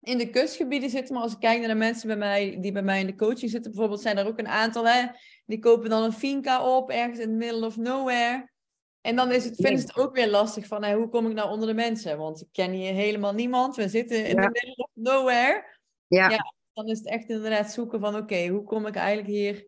in 0.00 0.18
de 0.18 0.30
kustgebieden 0.30 0.90
zitten. 0.90 1.14
Maar 1.14 1.22
als 1.22 1.32
ik 1.32 1.40
kijk 1.40 1.58
naar 1.58 1.68
de 1.68 1.74
mensen 1.74 2.06
bij 2.06 2.16
mij, 2.16 2.58
die 2.60 2.72
bij 2.72 2.82
mij 2.82 3.00
in 3.00 3.06
de 3.06 3.14
coaching 3.14 3.50
zitten, 3.50 3.70
bijvoorbeeld, 3.70 4.00
zijn 4.00 4.18
er 4.18 4.26
ook 4.26 4.38
een 4.38 4.48
aantal, 4.48 4.88
hè, 4.88 5.06
die 5.46 5.58
kopen 5.58 5.90
dan 5.90 6.02
een 6.02 6.12
finca 6.12 6.76
op, 6.76 6.90
ergens 6.90 7.18
in 7.18 7.28
the 7.28 7.34
middle 7.36 7.66
of 7.66 7.76
nowhere. 7.76 8.50
En 9.00 9.16
dan 9.16 9.32
is 9.32 9.44
het, 9.44 9.54
vinden 9.56 9.80
ze 9.80 9.86
het 9.86 9.96
ook 9.96 10.14
weer 10.14 10.30
lastig 10.30 10.66
van, 10.66 10.92
hoe 10.92 11.08
kom 11.08 11.26
ik 11.26 11.34
nou 11.34 11.50
onder 11.50 11.68
de 11.68 11.74
mensen? 11.74 12.18
Want 12.18 12.40
ik 12.40 12.48
ken 12.52 12.70
hier 12.70 12.92
helemaal 12.92 13.32
niemand. 13.32 13.76
We 13.76 13.88
zitten 13.88 14.26
in 14.26 14.36
the 14.36 14.50
middle 14.52 14.76
of 14.76 14.90
nowhere. 14.92 15.78
Ja. 16.06 16.30
ja 16.30 16.54
dan 16.76 16.88
is 16.88 16.98
het 16.98 17.06
echt 17.06 17.28
inderdaad 17.28 17.72
zoeken 17.72 18.00
van 18.00 18.16
oké, 18.16 18.46
hoe 18.46 18.64
kom 18.64 18.86
ik 18.86 18.94
eigenlijk 18.94 19.28
hier? 19.28 19.66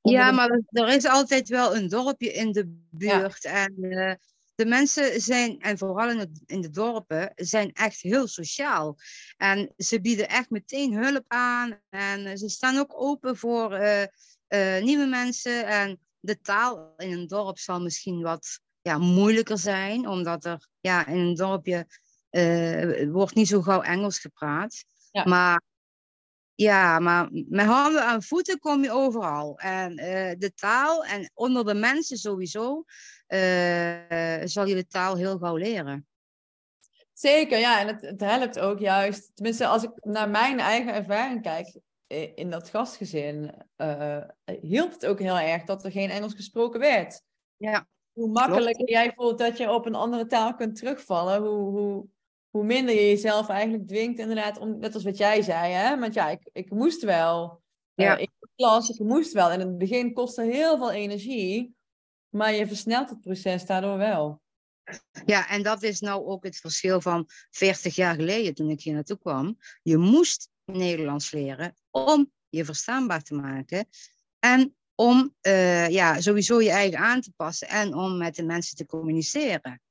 Ja, 0.00 0.30
maar 0.30 0.60
er 0.66 0.88
is 0.88 1.06
altijd 1.06 1.48
wel 1.48 1.76
een 1.76 1.88
dorpje 1.88 2.32
in 2.32 2.52
de 2.52 2.86
buurt. 2.90 3.44
En 3.44 3.74
uh, 3.78 4.12
de 4.54 4.66
mensen 4.66 5.20
zijn, 5.20 5.60
en 5.60 5.78
vooral 5.78 6.10
in, 6.10 6.18
het, 6.18 6.40
in 6.46 6.60
de 6.60 6.70
dorpen, 6.70 7.32
zijn 7.34 7.72
echt 7.72 8.00
heel 8.00 8.26
sociaal. 8.26 8.96
En 9.36 9.72
ze 9.76 10.00
bieden 10.00 10.28
echt 10.28 10.50
meteen 10.50 10.92
hulp 10.92 11.24
aan. 11.28 11.80
En 11.90 12.38
ze 12.38 12.48
staan 12.48 12.78
ook 12.78 13.00
open 13.02 13.36
voor 13.36 13.72
uh, 13.72 14.02
uh, 14.48 14.82
nieuwe 14.82 15.06
mensen. 15.06 15.66
En 15.66 16.00
de 16.20 16.40
taal 16.40 16.94
in 16.96 17.12
een 17.12 17.26
dorp 17.26 17.58
zal 17.58 17.80
misschien 17.80 18.22
wat 18.22 18.60
ja, 18.82 18.98
moeilijker 18.98 19.58
zijn, 19.58 20.08
omdat 20.08 20.44
er 20.44 20.68
ja, 20.80 21.06
in 21.06 21.18
een 21.18 21.34
dorpje 21.34 21.86
wordt 23.12 23.34
niet 23.34 23.48
zo 23.48 23.62
gauw 23.62 23.82
Engels 23.82 24.18
gepraat. 24.18 24.84
Ja. 25.10 25.24
Maar 25.24 25.62
ja, 26.54 26.98
maar 26.98 27.28
met 27.30 27.66
handen 27.66 28.06
en 28.06 28.22
voeten 28.22 28.58
kom 28.58 28.82
je 28.82 28.92
overal. 28.92 29.58
En 29.58 29.90
uh, 29.90 30.32
de 30.38 30.52
taal 30.54 31.04
en 31.04 31.30
onder 31.34 31.64
de 31.64 31.74
mensen 31.74 32.16
sowieso 32.16 32.84
uh, 33.28 34.40
zal 34.44 34.66
je 34.66 34.74
de 34.74 34.86
taal 34.86 35.16
heel 35.16 35.38
gauw 35.38 35.56
leren. 35.56 36.06
Zeker, 37.12 37.58
ja. 37.58 37.80
En 37.80 37.86
het, 37.86 38.00
het 38.00 38.20
helpt 38.20 38.58
ook 38.58 38.78
juist. 38.78 39.30
Tenminste, 39.34 39.66
als 39.66 39.82
ik 39.82 39.90
naar 40.00 40.28
mijn 40.28 40.60
eigen 40.60 40.94
ervaring 40.94 41.42
kijk 41.42 41.78
in 42.34 42.50
dat 42.50 42.68
gastgezin, 42.68 43.54
uh, 43.76 44.24
hielp 44.60 44.92
het 44.92 45.06
ook 45.06 45.18
heel 45.18 45.38
erg 45.38 45.64
dat 45.64 45.84
er 45.84 45.90
geen 45.90 46.10
Engels 46.10 46.34
gesproken 46.34 46.80
werd. 46.80 47.22
Ja. 47.56 47.86
Hoe 48.12 48.28
makkelijker 48.28 48.90
jij 48.90 49.12
voelt 49.14 49.38
dat 49.38 49.58
je 49.58 49.70
op 49.70 49.86
een 49.86 49.94
andere 49.94 50.26
taal 50.26 50.54
kunt 50.54 50.76
terugvallen, 50.76 51.40
hoe, 51.40 51.70
hoe, 51.70 52.06
hoe 52.54 52.64
minder 52.64 52.94
je 52.94 53.08
jezelf 53.08 53.48
eigenlijk 53.48 53.88
dwingt, 53.88 54.18
inderdaad, 54.18 54.58
om, 54.58 54.78
net 54.78 54.94
als 54.94 55.04
wat 55.04 55.16
jij 55.16 55.42
zei, 55.42 55.72
hè? 55.72 55.98
Want 55.98 56.14
ja, 56.14 56.30
ik, 56.30 56.48
ik 56.52 56.70
moest 56.70 57.02
wel. 57.02 57.62
Ja. 57.94 58.16
Uh, 58.16 58.22
ik 58.22 58.30
klas, 58.56 58.88
ik 58.88 58.98
moest 58.98 59.32
wel. 59.32 59.50
En 59.50 59.60
in 59.60 59.66
het 59.66 59.78
begin 59.78 60.12
kostte 60.12 60.42
heel 60.42 60.76
veel 60.76 60.92
energie, 60.92 61.74
maar 62.28 62.54
je 62.54 62.66
versnelt 62.66 63.10
het 63.10 63.20
proces 63.20 63.66
daardoor 63.66 63.96
wel. 63.96 64.42
Ja, 65.26 65.48
en 65.48 65.62
dat 65.62 65.82
is 65.82 66.00
nou 66.00 66.26
ook 66.26 66.44
het 66.44 66.56
verschil 66.56 67.00
van 67.00 67.26
40 67.50 67.94
jaar 67.94 68.14
geleden 68.14 68.54
toen 68.54 68.70
ik 68.70 68.80
hier 68.80 68.94
naartoe 68.94 69.18
kwam. 69.18 69.56
Je 69.82 69.96
moest 69.96 70.48
Nederlands 70.64 71.30
leren 71.30 71.74
om 71.90 72.32
je 72.48 72.64
verstaanbaar 72.64 73.22
te 73.22 73.34
maken 73.34 73.88
en 74.38 74.76
om 74.94 75.34
uh, 75.42 75.88
ja, 75.88 76.20
sowieso 76.20 76.60
je 76.60 76.70
eigen 76.70 76.98
aan 76.98 77.20
te 77.20 77.32
passen 77.36 77.68
en 77.68 77.94
om 77.94 78.16
met 78.16 78.34
de 78.34 78.44
mensen 78.44 78.76
te 78.76 78.86
communiceren. 78.86 79.82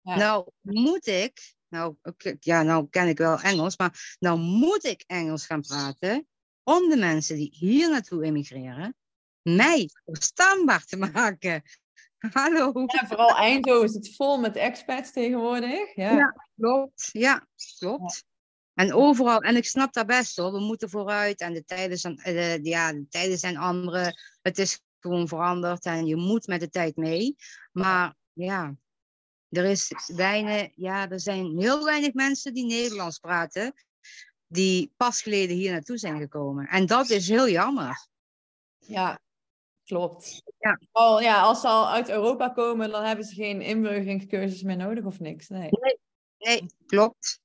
Ja. 0.00 0.16
Nou 0.16 0.46
moet 0.60 1.06
ik 1.06 1.54
nou, 1.72 1.96
ja, 2.40 2.62
nou 2.62 2.86
ken 2.90 3.08
ik 3.08 3.18
wel 3.18 3.40
Engels, 3.40 3.76
maar 3.76 4.16
nou 4.18 4.38
moet 4.38 4.84
ik 4.84 5.04
Engels 5.06 5.46
gaan 5.46 5.60
praten 5.60 6.26
om 6.62 6.88
de 6.88 6.96
mensen 6.96 7.36
die 7.36 7.50
hier 7.58 7.90
naartoe 7.90 8.24
emigreren, 8.24 8.96
mij 9.42 9.90
verstaanbaar 10.04 10.84
te 10.84 10.96
maken. 10.96 11.62
Hallo. 12.32 12.72
Ja, 12.74 13.06
vooral 13.06 13.36
Eindhoven 13.36 13.88
is 13.88 13.94
het 13.94 14.14
vol 14.16 14.38
met 14.38 14.56
expats 14.56 15.12
tegenwoordig. 15.12 15.94
Ja, 15.94 16.10
ja 16.16 16.34
klopt. 16.56 17.08
Ja, 17.12 17.46
klopt. 17.78 18.24
En 18.74 18.94
overal, 18.94 19.40
en 19.40 19.56
ik 19.56 19.64
snap 19.64 19.92
dat 19.92 20.06
best 20.06 20.36
hoor, 20.36 20.52
we 20.52 20.60
moeten 20.60 20.90
vooruit 20.90 21.40
en 21.40 21.52
de 21.52 21.64
tijden 21.64 21.98
zijn, 21.98 22.20
uh, 22.26 22.62
ja, 22.62 22.92
de 22.92 23.06
tijden 23.08 23.38
zijn 23.38 23.56
andere. 23.56 24.18
Het 24.42 24.58
is 24.58 24.80
gewoon 25.00 25.28
veranderd 25.28 25.84
en 25.84 26.06
je 26.06 26.16
moet 26.16 26.46
met 26.46 26.60
de 26.60 26.70
tijd 26.70 26.96
mee. 26.96 27.36
Maar 27.72 28.14
ja, 28.32 28.74
er 29.52 29.64
is 29.64 29.92
weinig, 30.06 30.70
ja, 30.74 31.10
er 31.10 31.20
zijn 31.20 31.58
heel 31.58 31.84
weinig 31.84 32.12
mensen 32.12 32.54
die 32.54 32.66
Nederlands 32.66 33.18
praten, 33.18 33.74
die 34.46 34.92
pas 34.96 35.22
geleden 35.22 35.56
hier 35.56 35.72
naartoe 35.72 35.98
zijn 35.98 36.20
gekomen. 36.20 36.66
En 36.66 36.86
dat 36.86 37.10
is 37.10 37.28
heel 37.28 37.48
jammer. 37.48 38.06
Ja, 38.78 39.20
klopt. 39.84 40.42
Ja. 40.58 40.80
Al, 40.92 41.20
ja, 41.20 41.40
als 41.40 41.60
ze 41.60 41.68
al 41.68 41.88
uit 41.88 42.08
Europa 42.08 42.48
komen, 42.48 42.90
dan 42.90 43.04
hebben 43.04 43.24
ze 43.24 43.34
geen 43.34 43.60
inburgeringscursus 43.60 44.62
meer 44.62 44.76
nodig 44.76 45.04
of 45.04 45.20
niks. 45.20 45.48
Nee, 45.48 45.68
nee, 45.70 45.98
nee 46.38 46.66
klopt. 46.86 47.40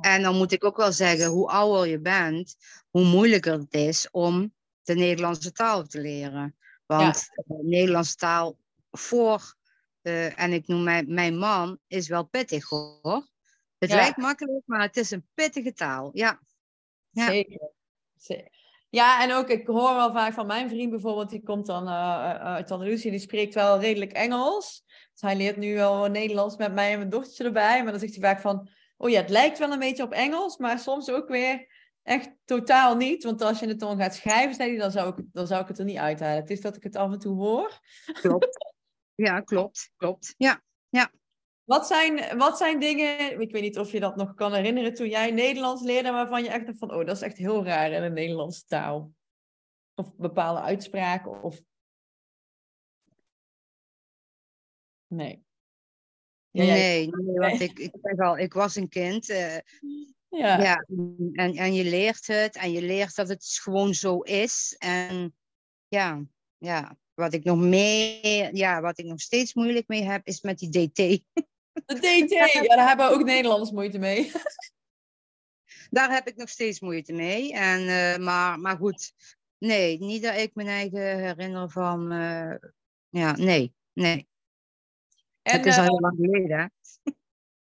En 0.00 0.22
dan 0.22 0.36
moet 0.36 0.52
ik 0.52 0.64
ook 0.64 0.76
wel 0.76 0.92
zeggen, 0.92 1.26
hoe 1.26 1.48
ouder 1.48 1.86
je 1.86 2.00
bent, 2.00 2.56
hoe 2.90 3.04
moeilijker 3.04 3.52
het 3.52 3.74
is 3.74 4.10
om 4.10 4.52
de 4.82 4.94
Nederlandse 4.94 5.52
taal 5.52 5.86
te 5.86 6.00
leren. 6.00 6.56
Want 6.86 7.28
de 7.34 7.62
Nederlandse 7.62 8.14
taal 8.14 8.58
voor 8.90 9.54
uh, 10.02 10.40
en 10.40 10.52
ik 10.52 10.66
noem 10.66 10.82
mijn, 10.82 11.14
mijn 11.14 11.38
man, 11.38 11.78
is 11.86 12.08
wel 12.08 12.24
pittig 12.24 12.68
hoor. 12.68 13.28
Het 13.78 13.90
lijkt 13.90 14.16
makkelijk, 14.16 14.62
maar 14.66 14.82
het 14.82 14.96
is 14.96 15.10
een 15.10 15.26
pittige 15.34 15.72
taal. 15.72 16.10
Ja. 16.12 16.40
ja. 17.10 17.26
Zeker. 17.26 17.72
Ja, 18.90 19.22
en 19.22 19.32
ook, 19.32 19.48
ik 19.48 19.66
hoor 19.66 19.94
wel 19.94 20.12
vaak 20.12 20.32
van 20.32 20.46
mijn 20.46 20.68
vriend 20.68 20.90
bijvoorbeeld, 20.90 21.30
die 21.30 21.42
komt 21.42 21.66
dan 21.66 21.88
uh, 21.88 22.34
uit 22.34 22.70
Andalusië, 22.70 23.10
die 23.10 23.18
spreekt 23.18 23.54
wel 23.54 23.80
redelijk 23.80 24.12
Engels. 24.12 24.84
Dus 25.12 25.20
hij 25.20 25.36
leert 25.36 25.56
nu 25.56 25.74
wel 25.74 26.06
Nederlands 26.06 26.56
met 26.56 26.74
mij 26.74 26.92
en 26.92 26.98
mijn 26.98 27.10
dochtertje 27.10 27.44
erbij. 27.44 27.82
Maar 27.82 27.90
dan 27.90 28.00
zegt 28.00 28.14
hij 28.14 28.22
vaak 28.22 28.40
van, 28.40 28.68
oh 28.96 29.10
ja, 29.10 29.20
het 29.20 29.30
lijkt 29.30 29.58
wel 29.58 29.72
een 29.72 29.78
beetje 29.78 30.02
op 30.02 30.12
Engels, 30.12 30.56
maar 30.56 30.78
soms 30.78 31.10
ook 31.10 31.28
weer 31.28 31.66
echt 32.02 32.30
totaal 32.44 32.96
niet. 32.96 33.24
Want 33.24 33.42
als 33.42 33.58
je 33.58 33.68
het 33.68 33.80
dan 33.80 33.96
gaat 33.96 34.14
schrijven, 34.14 34.54
zei 34.54 34.70
hij, 34.70 34.78
dan 34.78 34.90
zou 34.90 35.08
ik, 35.08 35.24
dan 35.32 35.46
zou 35.46 35.62
ik 35.62 35.68
het 35.68 35.78
er 35.78 35.84
niet 35.84 35.96
uithalen. 35.96 36.40
Het 36.40 36.50
is 36.50 36.60
dat 36.60 36.76
ik 36.76 36.82
het 36.82 36.96
af 36.96 37.12
en 37.12 37.18
toe 37.18 37.36
hoor. 37.36 37.80
Klopt. 38.12 38.76
Ja, 39.18 39.40
klopt, 39.40 39.90
klopt. 39.96 40.34
Ja, 40.36 40.62
ja. 40.88 41.12
Wat 41.64 41.86
zijn, 41.86 42.38
wat 42.38 42.58
zijn 42.58 42.80
dingen, 42.80 43.40
ik 43.40 43.52
weet 43.52 43.62
niet 43.62 43.78
of 43.78 43.92
je 43.92 44.00
dat 44.00 44.16
nog 44.16 44.34
kan 44.34 44.54
herinneren, 44.54 44.94
toen 44.94 45.08
jij 45.08 45.30
Nederlands 45.30 45.82
leerde, 45.82 46.10
waarvan 46.10 46.42
je 46.42 46.48
echt 46.48 46.66
dacht 46.66 46.78
van, 46.78 46.92
oh, 46.94 47.06
dat 47.06 47.16
is 47.16 47.22
echt 47.22 47.36
heel 47.36 47.64
raar 47.64 47.90
in 47.90 48.02
de 48.02 48.08
Nederlandse 48.08 48.64
taal? 48.66 49.12
Of 49.94 50.16
bepaalde 50.16 50.60
uitspraken, 50.60 51.42
of... 51.42 51.60
Nee. 55.06 55.44
Ja, 56.50 56.64
nee, 56.64 57.08
nee, 57.10 57.38
want 57.38 57.60
ik, 57.60 57.78
ik 57.78 57.94
zeg 58.02 58.18
al, 58.18 58.38
ik 58.38 58.52
was 58.52 58.76
een 58.76 58.88
kind. 58.88 59.28
Uh, 59.28 59.56
ja. 60.28 60.60
ja 60.60 60.84
en, 61.32 61.52
en 61.54 61.74
je 61.74 61.84
leert 61.84 62.26
het 62.26 62.56
en 62.56 62.72
je 62.72 62.82
leert 62.82 63.14
dat 63.14 63.28
het 63.28 63.58
gewoon 63.62 63.94
zo 63.94 64.20
is. 64.20 64.74
En 64.78 65.36
ja, 65.88 66.24
ja, 66.58 66.96
wat 67.14 67.32
ik 67.32 67.44
nog 67.44 67.58
meer, 67.58 68.56
ja, 68.56 68.80
wat 68.80 68.98
ik 68.98 69.04
nog 69.04 69.20
steeds 69.20 69.54
moeilijk 69.54 69.88
mee 69.88 70.02
heb, 70.02 70.26
is 70.26 70.40
met 70.40 70.58
die 70.58 70.68
DT. 70.68 70.96
De 71.86 71.94
DT, 71.94 72.30
ja, 72.30 72.62
daar 72.62 72.88
hebben 72.88 73.08
we 73.08 73.14
ook 73.14 73.24
Nederlanders 73.24 73.70
moeite 73.70 73.98
mee. 73.98 74.32
Daar 75.90 76.10
heb 76.10 76.28
ik 76.28 76.36
nog 76.36 76.48
steeds 76.48 76.80
moeite 76.80 77.12
mee. 77.12 77.52
En, 77.52 77.80
uh, 77.80 78.26
maar, 78.26 78.58
maar 78.58 78.76
goed, 78.76 79.12
nee, 79.58 79.98
niet 79.98 80.22
dat 80.22 80.36
ik 80.36 80.54
mijn 80.54 80.68
eigen 80.68 81.18
herinner 81.18 81.70
van, 81.70 82.12
uh, 82.12 82.54
ja, 83.08 83.36
nee, 83.36 83.74
nee. 83.92 84.28
En, 85.42 85.56
het 85.56 85.66
is 85.66 85.76
al 85.76 85.82
heel 85.82 86.00
lang 86.00 86.16
geleden. 86.20 86.72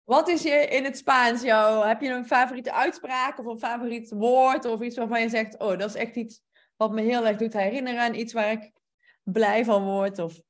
Wat 0.05 0.29
is 0.29 0.43
je 0.43 0.67
in 0.67 0.85
het 0.85 0.97
Spaans 0.97 1.43
jouw, 1.43 1.83
heb 1.83 2.01
je 2.01 2.09
een 2.09 2.27
favoriete 2.27 2.73
uitspraak 2.73 3.39
of 3.39 3.47
een 3.47 3.59
favoriet 3.59 4.11
woord 4.11 4.65
of 4.65 4.81
iets 4.81 4.97
waarvan 4.97 5.21
je 5.21 5.29
zegt, 5.29 5.59
oh, 5.59 5.79
dat 5.79 5.89
is 5.89 5.95
echt 5.95 6.17
iets 6.17 6.43
wat 6.83 6.93
me 6.93 7.03
heel 7.03 7.27
erg 7.27 7.37
doet 7.37 7.53
herinneren 7.53 8.01
aan 8.01 8.15
iets 8.15 8.33
waar 8.33 8.51
ik 8.51 8.73
blij 9.23 9.65
van 9.65 9.85
wordt? 9.85 10.19
Of... 10.19 10.41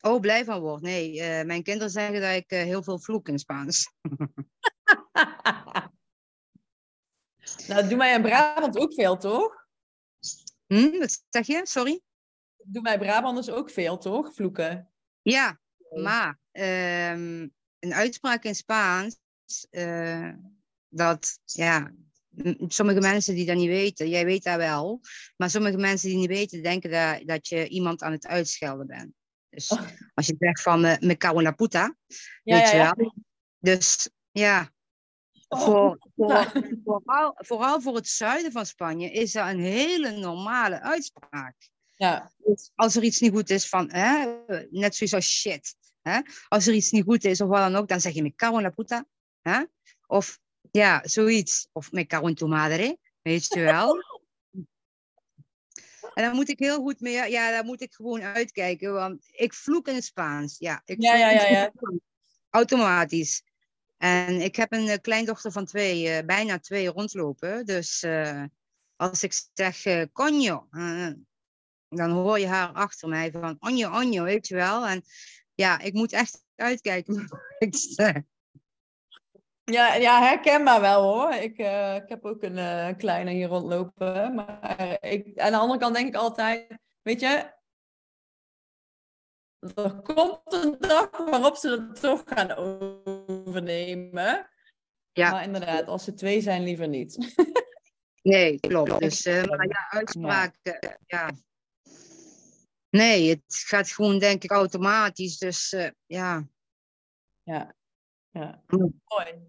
Oh, 0.00 0.20
blij 0.20 0.44
van 0.44 0.60
word. 0.60 0.82
Nee, 0.82 1.14
uh, 1.14 1.42
mijn 1.42 1.62
kinderen 1.62 1.90
zeggen 1.90 2.20
dat 2.20 2.34
ik 2.34 2.52
uh, 2.52 2.62
heel 2.62 2.82
veel 2.82 2.98
vloek 2.98 3.28
in 3.28 3.38
Spaans. 3.38 3.92
nou, 7.68 7.88
doe 7.88 7.96
mij 7.96 8.14
in 8.14 8.22
Brabant 8.22 8.78
ook 8.78 8.94
veel, 8.94 9.16
toch? 9.16 9.66
Hm, 10.66 10.98
wat 10.98 11.24
zeg 11.28 11.46
je? 11.46 11.60
Sorry? 11.62 12.00
Doe 12.56 12.82
mij 12.82 12.98
Brabanders 12.98 13.50
ook 13.50 13.70
veel, 13.70 13.98
toch? 13.98 14.34
Vloeken. 14.34 14.90
Ja, 15.22 15.60
maar 15.94 16.38
um, 16.52 17.54
een 17.78 17.94
uitspraak 17.94 18.44
in 18.44 18.54
Spaans, 18.54 19.18
uh, 19.70 20.32
dat, 20.88 21.38
ja, 21.44 21.92
sommige 22.68 23.00
mensen 23.00 23.34
die 23.34 23.46
dat 23.46 23.56
niet 23.56 23.68
weten, 23.68 24.08
jij 24.08 24.24
weet 24.24 24.42
dat 24.42 24.56
wel, 24.56 25.00
maar 25.36 25.50
sommige 25.50 25.76
mensen 25.76 26.08
die 26.08 26.18
niet 26.18 26.28
weten, 26.28 26.62
denken 26.62 26.90
dat, 26.90 27.26
dat 27.26 27.48
je 27.48 27.68
iemand 27.68 28.02
aan 28.02 28.12
het 28.12 28.26
uitschelden 28.26 28.86
bent. 28.86 29.12
Dus 29.48 29.68
oh. 29.68 29.82
als 30.14 30.26
je 30.26 30.36
zegt 30.38 30.62
van 30.62 30.84
uh, 30.84 30.96
me 30.98 31.16
cago 31.16 31.42
la 31.42 31.50
puta, 31.50 31.96
ja, 32.42 32.58
weet 32.58 32.70
ja, 32.70 32.72
je 32.72 32.94
wel. 32.96 33.14
Dus 33.58 34.10
ja, 34.30 34.70
oh. 35.48 35.60
voor, 35.60 35.98
voor, 36.16 36.52
vooral, 36.84 37.34
vooral 37.36 37.80
voor 37.80 37.94
het 37.94 38.08
zuiden 38.08 38.52
van 38.52 38.66
Spanje 38.66 39.10
is 39.10 39.32
dat 39.32 39.48
een 39.48 39.60
hele 39.60 40.10
normale 40.10 40.80
uitspraak. 40.80 41.56
Ja. 41.96 42.32
Dus 42.36 42.70
als 42.74 42.96
er 42.96 43.02
iets 43.02 43.20
niet 43.20 43.32
goed 43.32 43.50
is 43.50 43.68
van, 43.68 43.90
hè, 43.90 44.36
net 44.70 44.94
zoals 44.94 45.14
als 45.14 45.26
shit. 45.26 45.74
Hè? 46.02 46.20
Als 46.48 46.66
er 46.66 46.74
iets 46.74 46.90
niet 46.90 47.04
goed 47.04 47.24
is 47.24 47.40
of 47.40 47.48
wat 47.48 47.58
dan 47.58 47.76
ook, 47.76 47.88
dan 47.88 48.00
zeg 48.00 48.12
je 48.12 48.22
me 48.22 48.34
cago 48.34 48.60
la 48.60 48.70
puta. 48.70 49.06
Hè? 49.40 49.62
Of 50.06 50.38
ja, 50.70 51.00
zoiets. 51.04 51.68
Of 51.72 51.92
met 51.92 52.06
cago 52.06 52.26
en 52.26 52.34
tu 52.34 52.46
madre, 52.46 52.98
weet 53.22 53.46
je 53.46 53.60
wel. 53.60 53.96
En 56.14 56.24
dan 56.24 56.34
moet 56.34 56.48
ik 56.48 56.58
heel 56.58 56.80
goed 56.80 57.00
mee, 57.00 57.30
ja, 57.30 57.50
daar 57.50 57.64
moet 57.64 57.80
ik 57.80 57.94
gewoon 57.94 58.22
uitkijken, 58.22 58.92
want 58.92 59.28
ik 59.30 59.54
vloek 59.54 59.88
in 59.88 59.94
het 59.94 60.04
Spaans. 60.04 60.58
Ja, 60.58 60.82
ik 60.84 61.02
ja, 61.02 61.14
ja, 61.14 61.30
ja, 61.30 61.46
ja. 61.46 61.72
Automatisch. 62.50 63.42
En 63.96 64.40
ik 64.40 64.56
heb 64.56 64.72
een 64.72 64.86
uh, 64.86 64.94
kleindochter 65.00 65.52
van 65.52 65.64
twee, 65.64 66.18
uh, 66.18 66.26
bijna 66.26 66.58
twee 66.58 66.88
rondlopen. 66.88 67.66
Dus 67.66 68.02
uh, 68.02 68.44
als 68.96 69.22
ik 69.22 69.32
zeg 69.54 69.86
uh, 69.86 70.04
conjo, 70.12 70.68
dan 71.88 72.10
hoor 72.10 72.38
je 72.38 72.46
haar 72.46 72.72
achter 72.72 73.08
mij 73.08 73.30
van 73.30 73.56
onjo, 73.60 73.90
onjo, 73.90 74.24
weet 74.24 74.48
je 74.48 74.54
wel. 74.54 74.86
En 74.86 75.02
ja, 75.54 75.78
ik 75.78 75.92
moet 75.92 76.12
echt 76.12 76.44
uitkijken. 76.54 77.28
Ja, 79.64 79.94
ja, 79.94 80.20
herkenbaar 80.20 80.80
wel 80.80 81.02
hoor. 81.02 81.32
Ik, 81.32 81.58
uh, 81.58 81.94
ik 81.94 82.08
heb 82.08 82.24
ook 82.24 82.42
een 82.42 82.56
uh, 82.56 82.88
kleine 82.96 83.30
hier 83.30 83.48
rondlopen. 83.48 84.34
Maar 84.34 84.96
ik, 85.00 85.38
aan 85.38 85.52
de 85.52 85.58
andere 85.58 85.78
kant 85.78 85.94
denk 85.94 86.08
ik 86.08 86.14
altijd, 86.14 86.78
weet 87.02 87.20
je, 87.20 87.52
er 89.74 90.00
komt 90.02 90.52
een 90.52 90.76
dag 90.78 91.10
waarop 91.10 91.56
ze 91.56 91.70
het 91.70 92.00
toch 92.00 92.22
gaan 92.26 92.52
overnemen. 92.52 94.50
Ja. 95.12 95.30
Maar 95.30 95.42
inderdaad, 95.42 95.86
als 95.86 96.04
ze 96.04 96.14
twee 96.14 96.40
zijn, 96.40 96.62
liever 96.62 96.88
niet. 96.88 97.34
nee, 98.22 98.60
klopt. 98.60 98.98
Dus, 98.98 99.26
uh, 99.26 99.44
maar 99.44 99.66
ja, 99.68 99.88
uitspraken, 99.88 100.98
ja. 101.06 101.30
Nee, 102.90 103.28
het 103.28 103.56
gaat 103.66 103.90
gewoon, 103.90 104.18
denk 104.18 104.44
ik, 104.44 104.50
automatisch. 104.50 105.38
Dus 105.38 105.76
ja. 106.06 106.48
Ja, 107.42 107.74
ja. 108.30 108.62
Mooi. 108.66 109.48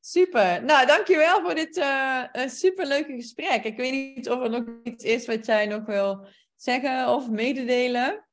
Super. 0.00 0.64
Nou, 0.64 0.86
dankjewel 0.86 1.40
voor 1.40 1.54
dit 1.54 1.76
uh, 1.76 2.24
superleuke 2.46 3.12
gesprek. 3.12 3.64
Ik 3.64 3.76
weet 3.76 3.92
niet 3.92 4.30
of 4.30 4.42
er 4.42 4.50
nog 4.50 4.64
iets 4.82 5.04
is 5.04 5.26
wat 5.26 5.46
jij 5.46 5.66
nog 5.66 5.86
wil 5.86 6.28
zeggen 6.56 7.08
of 7.08 7.30
mededelen. 7.30 8.28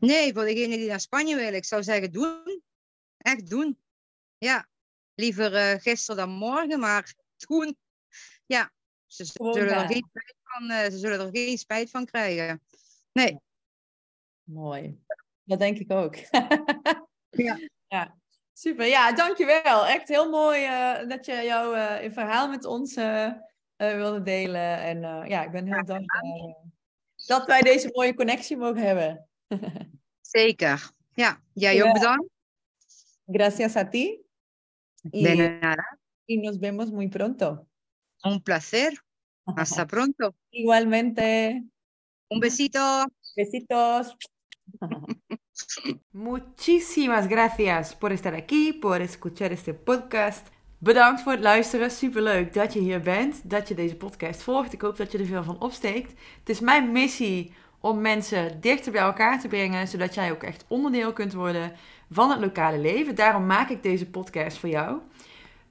Nee, 0.00 0.32
voor 0.32 0.44
degene 0.44 0.76
die 0.76 0.88
naar 0.88 1.00
Spanje 1.00 1.36
willen, 1.36 1.54
ik 1.54 1.64
zou 1.64 1.82
zeggen 1.82 2.12
doen. 2.12 2.62
Echt 3.16 3.50
doen. 3.50 3.78
Ja, 4.38 4.68
liever 5.14 5.52
uh, 5.52 5.80
gisteren 5.80 6.16
dan 6.26 6.36
morgen, 6.36 6.80
maar 6.80 7.14
doen. 7.36 7.76
Ja, 8.46 8.72
ze 9.06 9.24
zullen, 9.24 9.68
er 9.68 9.86
geen 9.86 10.06
spijt 10.08 10.36
van, 10.42 10.70
uh, 10.70 10.82
ze 10.82 10.98
zullen 10.98 11.20
er 11.20 11.28
geen 11.32 11.58
spijt 11.58 11.90
van 11.90 12.04
krijgen. 12.04 12.62
Nee. 13.12 13.40
Mooi. 14.42 15.04
Dat 15.42 15.58
denk 15.58 15.78
ik 15.78 15.92
ook. 15.92 16.16
ja. 17.30 17.58
ja. 17.88 18.20
Super, 18.52 18.86
ja, 18.86 19.12
dankjewel. 19.12 19.86
Echt 19.86 20.08
heel 20.08 20.30
mooi 20.30 20.64
uh, 20.64 21.08
dat 21.08 21.26
je 21.26 21.32
jouw 21.32 21.74
uh, 21.74 22.12
verhaal 22.12 22.48
met 22.48 22.64
ons 22.64 22.96
uh, 22.96 23.32
wilde 23.76 24.22
delen. 24.22 24.78
En 24.78 25.00
ja, 25.28 25.44
ik 25.44 25.50
ben 25.50 25.66
heel 25.66 25.84
dankbaar 25.84 26.22
dat 27.26 27.46
wij 27.46 27.60
deze 27.60 27.90
mooie 27.92 28.14
connectie 28.14 28.56
mogen 28.56 28.82
hebben. 28.82 29.28
Zeker. 30.20 30.90
Ja, 31.14 31.40
jij 31.52 31.74
ja. 31.74 31.84
ook 31.84 31.92
bedankt. 31.92 32.30
Gracias 33.26 33.76
a 33.76 33.88
ti. 33.88 34.20
Y, 35.10 35.22
De 35.22 35.34
nada. 35.34 35.98
Y 36.24 36.36
nos 36.36 36.58
vemos 36.58 36.90
muy 36.90 37.08
pronto. 37.08 37.66
Un 38.22 38.42
placer. 38.42 39.02
Hasta 39.44 39.84
pronto. 39.84 40.34
Igualmente. 40.50 41.62
Un 42.28 42.40
besito. 42.40 43.06
Besitos. 43.34 44.16
Muchísimas 46.10 47.26
gracias 47.26 47.94
por 47.94 48.10
estar 48.10 48.34
aquí, 48.34 48.72
por 48.72 49.00
escuchar 49.00 49.50
este 49.50 49.74
podcast. 49.74 50.50
Bedankt 50.78 51.20
voor 51.20 51.32
het 51.32 51.40
luisteren. 51.40 51.90
Superleuk 51.90 52.54
dat 52.54 52.72
je 52.72 52.80
hier 52.80 53.00
bent, 53.00 53.50
dat 53.50 53.68
je 53.68 53.74
deze 53.74 53.96
podcast 53.96 54.42
volgt. 54.42 54.72
Ik 54.72 54.80
hoop 54.80 54.96
dat 54.96 55.12
je 55.12 55.18
er 55.18 55.26
veel 55.26 55.44
van 55.44 55.60
opsteekt. 55.60 56.12
Het 56.38 56.48
is 56.48 56.60
mijn 56.60 56.92
missie 56.92 57.52
om 57.80 58.00
mensen 58.00 58.60
dichter 58.60 58.92
bij 58.92 59.00
elkaar 59.00 59.40
te 59.40 59.48
brengen, 59.48 59.88
zodat 59.88 60.14
jij 60.14 60.30
ook 60.30 60.42
echt 60.42 60.64
onderdeel 60.68 61.12
kunt 61.12 61.32
worden 61.32 61.72
van 62.10 62.30
het 62.30 62.40
lokale 62.40 62.78
leven. 62.78 63.14
Daarom 63.14 63.46
maak 63.46 63.68
ik 63.68 63.82
deze 63.82 64.06
podcast 64.06 64.58
voor 64.58 64.68
jou. 64.68 64.98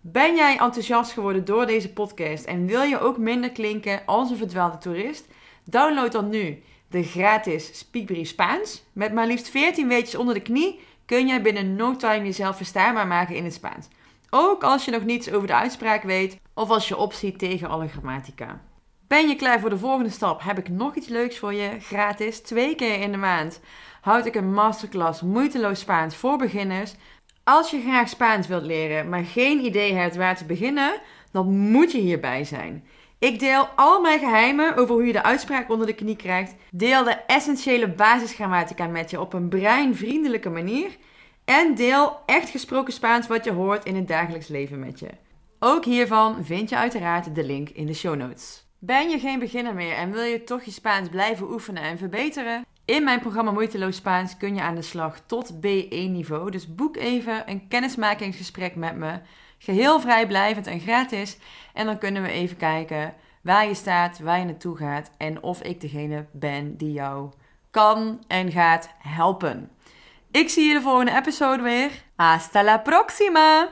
Ben 0.02 0.36
jij 0.36 0.52
enthousiast 0.52 1.12
geworden 1.12 1.46
door 1.46 1.66
deze 1.66 1.94
podcast 1.94 2.46
en 2.46 2.66
wil 2.66 2.82
je 2.82 3.00
ook 3.00 3.18
minder 3.18 3.52
klinken 3.52 4.06
als 4.06 4.30
een 4.30 4.38
verdwaalde 4.38 4.78
toerist? 4.78 5.28
Download 5.64 6.12
dan 6.12 6.30
nu 6.30 6.64
de 6.92 7.04
gratis 7.04 7.78
Speakbrief 7.78 8.28
Spaans. 8.28 8.84
Met 8.94 9.14
maar 9.14 9.28
liefst 9.28 9.50
14 9.50 9.88
weetjes 9.88 10.16
onder 10.16 10.34
de 10.34 10.42
knie 10.42 10.80
kun 11.06 11.28
jij 11.28 11.42
binnen 11.42 11.76
no 11.76 11.96
time 11.96 12.26
jezelf 12.26 12.58
verstaanbaar 12.58 13.08
maken 13.08 13.36
in 13.36 13.44
het 13.44 13.54
Spaans. 13.54 13.88
Ook 14.30 14.64
als 14.64 14.86
je 14.86 14.92
nog 14.92 15.04
niets 15.04 15.32
over 15.32 15.48
de 15.48 15.54
uitspraak 15.54 16.04
weet 16.04 16.40
of 16.54 16.70
als 16.70 16.88
je 16.88 16.98
opziet 16.98 17.40
tegen 17.40 17.70
alle 17.70 17.88
grammatica. 17.88 18.62
Ben 19.08 19.28
je 19.28 19.36
klaar 19.36 19.60
voor 19.60 19.70
de 19.70 19.78
volgende 19.78 20.10
stap? 20.10 20.44
Heb 20.44 20.58
ik 20.58 20.70
nog 20.70 20.96
iets 20.96 21.08
leuks 21.08 21.38
voor 21.38 21.54
je. 21.54 21.80
Gratis, 21.80 22.40
twee 22.40 22.76
keer 22.76 23.00
in 23.00 23.12
de 23.12 23.18
maand, 23.18 23.60
houd 24.02 24.26
ik 24.26 24.36
een 24.36 24.54
masterclass 24.54 25.22
moeiteloos 25.22 25.80
Spaans 25.80 26.16
voor 26.16 26.38
beginners. 26.38 26.96
Als 27.44 27.72
je 27.72 27.82
graag 27.82 28.10
Spaans 28.10 28.48
wilt 28.48 28.64
leren, 28.64 29.10
maar 29.10 29.24
geen 29.24 29.66
idee 29.66 29.94
hebt 29.94 30.16
waar 30.16 30.38
te 30.38 30.46
beginnen, 30.46 31.02
dan 31.32 31.58
moet 31.58 31.92
je 31.92 32.00
hierbij 32.00 32.44
zijn. 32.44 32.86
Ik 33.22 33.40
deel 33.40 33.68
al 33.76 34.02
mijn 34.02 34.20
geheimen 34.20 34.76
over 34.76 34.96
hoe 34.96 35.06
je 35.06 35.12
de 35.12 35.24
uitspraak 35.24 35.70
onder 35.70 35.88
de 35.88 35.94
knie 35.94 36.16
krijgt. 36.16 36.56
Deel 36.72 37.04
de 37.04 37.16
essentiële 37.28 37.88
basisgrammatica 37.88 38.88
met 38.88 39.10
je 39.10 39.20
op 39.20 39.34
een 39.34 39.50
breinvriendelijke 39.50 40.50
manier. 40.50 40.98
En 41.46 41.76
deel 41.76 42.20
echt 42.26 42.50
gesproken 42.50 42.94
Spaans 42.94 43.28
wat 43.28 43.44
je 43.44 43.52
hoort 43.52 43.86
in 43.86 43.96
het 43.96 44.08
dagelijks 44.08 44.48
leven 44.48 44.80
met 44.80 45.00
je. 45.00 45.08
Ook 45.60 45.86
hiervan 45.86 46.46
vind 46.46 46.70
je 46.70 46.78
uiteraard 46.78 47.36
de 47.36 47.44
link 47.44 47.70
in 47.70 47.86
de 47.86 47.94
show 47.94 48.16
notes. 48.16 48.66
Ben 48.80 49.10
je 49.10 49.20
geen 49.20 49.40
beginner 49.40 49.74
meer 49.74 49.94
en 49.94 50.12
wil 50.12 50.24
je 50.24 50.44
toch 50.44 50.64
je 50.64 50.72
Spaans 50.72 51.10
blijven 51.10 51.52
oefenen 51.52 51.84
en 51.84 51.98
verbeteren? 51.98 52.66
In 52.86 53.04
mijn 53.04 53.20
programma 53.20 53.52
Moeiteloos 53.52 53.96
Spaans 53.96 54.38
kun 54.38 54.56
je 54.56 54.62
aan 54.62 54.76
de 54.76 54.82
slag 54.82 55.20
tot 55.26 55.54
B1-niveau. 55.54 56.52
Dus 56.52 56.76
boek 56.76 56.98
even 56.98 57.50
een 57.50 57.68
kennismakingsgesprek 57.68 58.76
met 58.76 58.96
me. 58.96 59.20
Geheel 59.64 60.00
vrijblijvend 60.00 60.68
en 60.68 60.80
gratis. 60.80 61.38
En 61.74 61.86
dan 61.86 61.98
kunnen 61.98 62.22
we 62.22 62.30
even 62.30 62.58
kijken 62.58 63.14
waar 63.42 63.68
je 63.68 63.74
staat, 63.74 64.20
waar 64.20 64.40
je 64.40 64.46
naartoe 64.46 64.78
gaat 64.78 65.12
en 65.18 65.44
of 65.44 65.62
ik 65.62 65.82
degene 65.82 66.26
ben 66.32 66.78
die 66.78 66.92
jou 66.92 67.32
kan 67.72 68.24
en 68.28 68.52
gaat 68.52 68.90
helpen. 68.98 69.72
Ik 70.32 70.50
zie 70.50 70.68
je 70.68 70.74
de 70.74 70.82
volgende 70.82 71.16
episode 71.16 71.64
weer. 71.64 71.92
Hasta 72.16 72.64
la 72.64 72.78
próxima! 72.78 73.70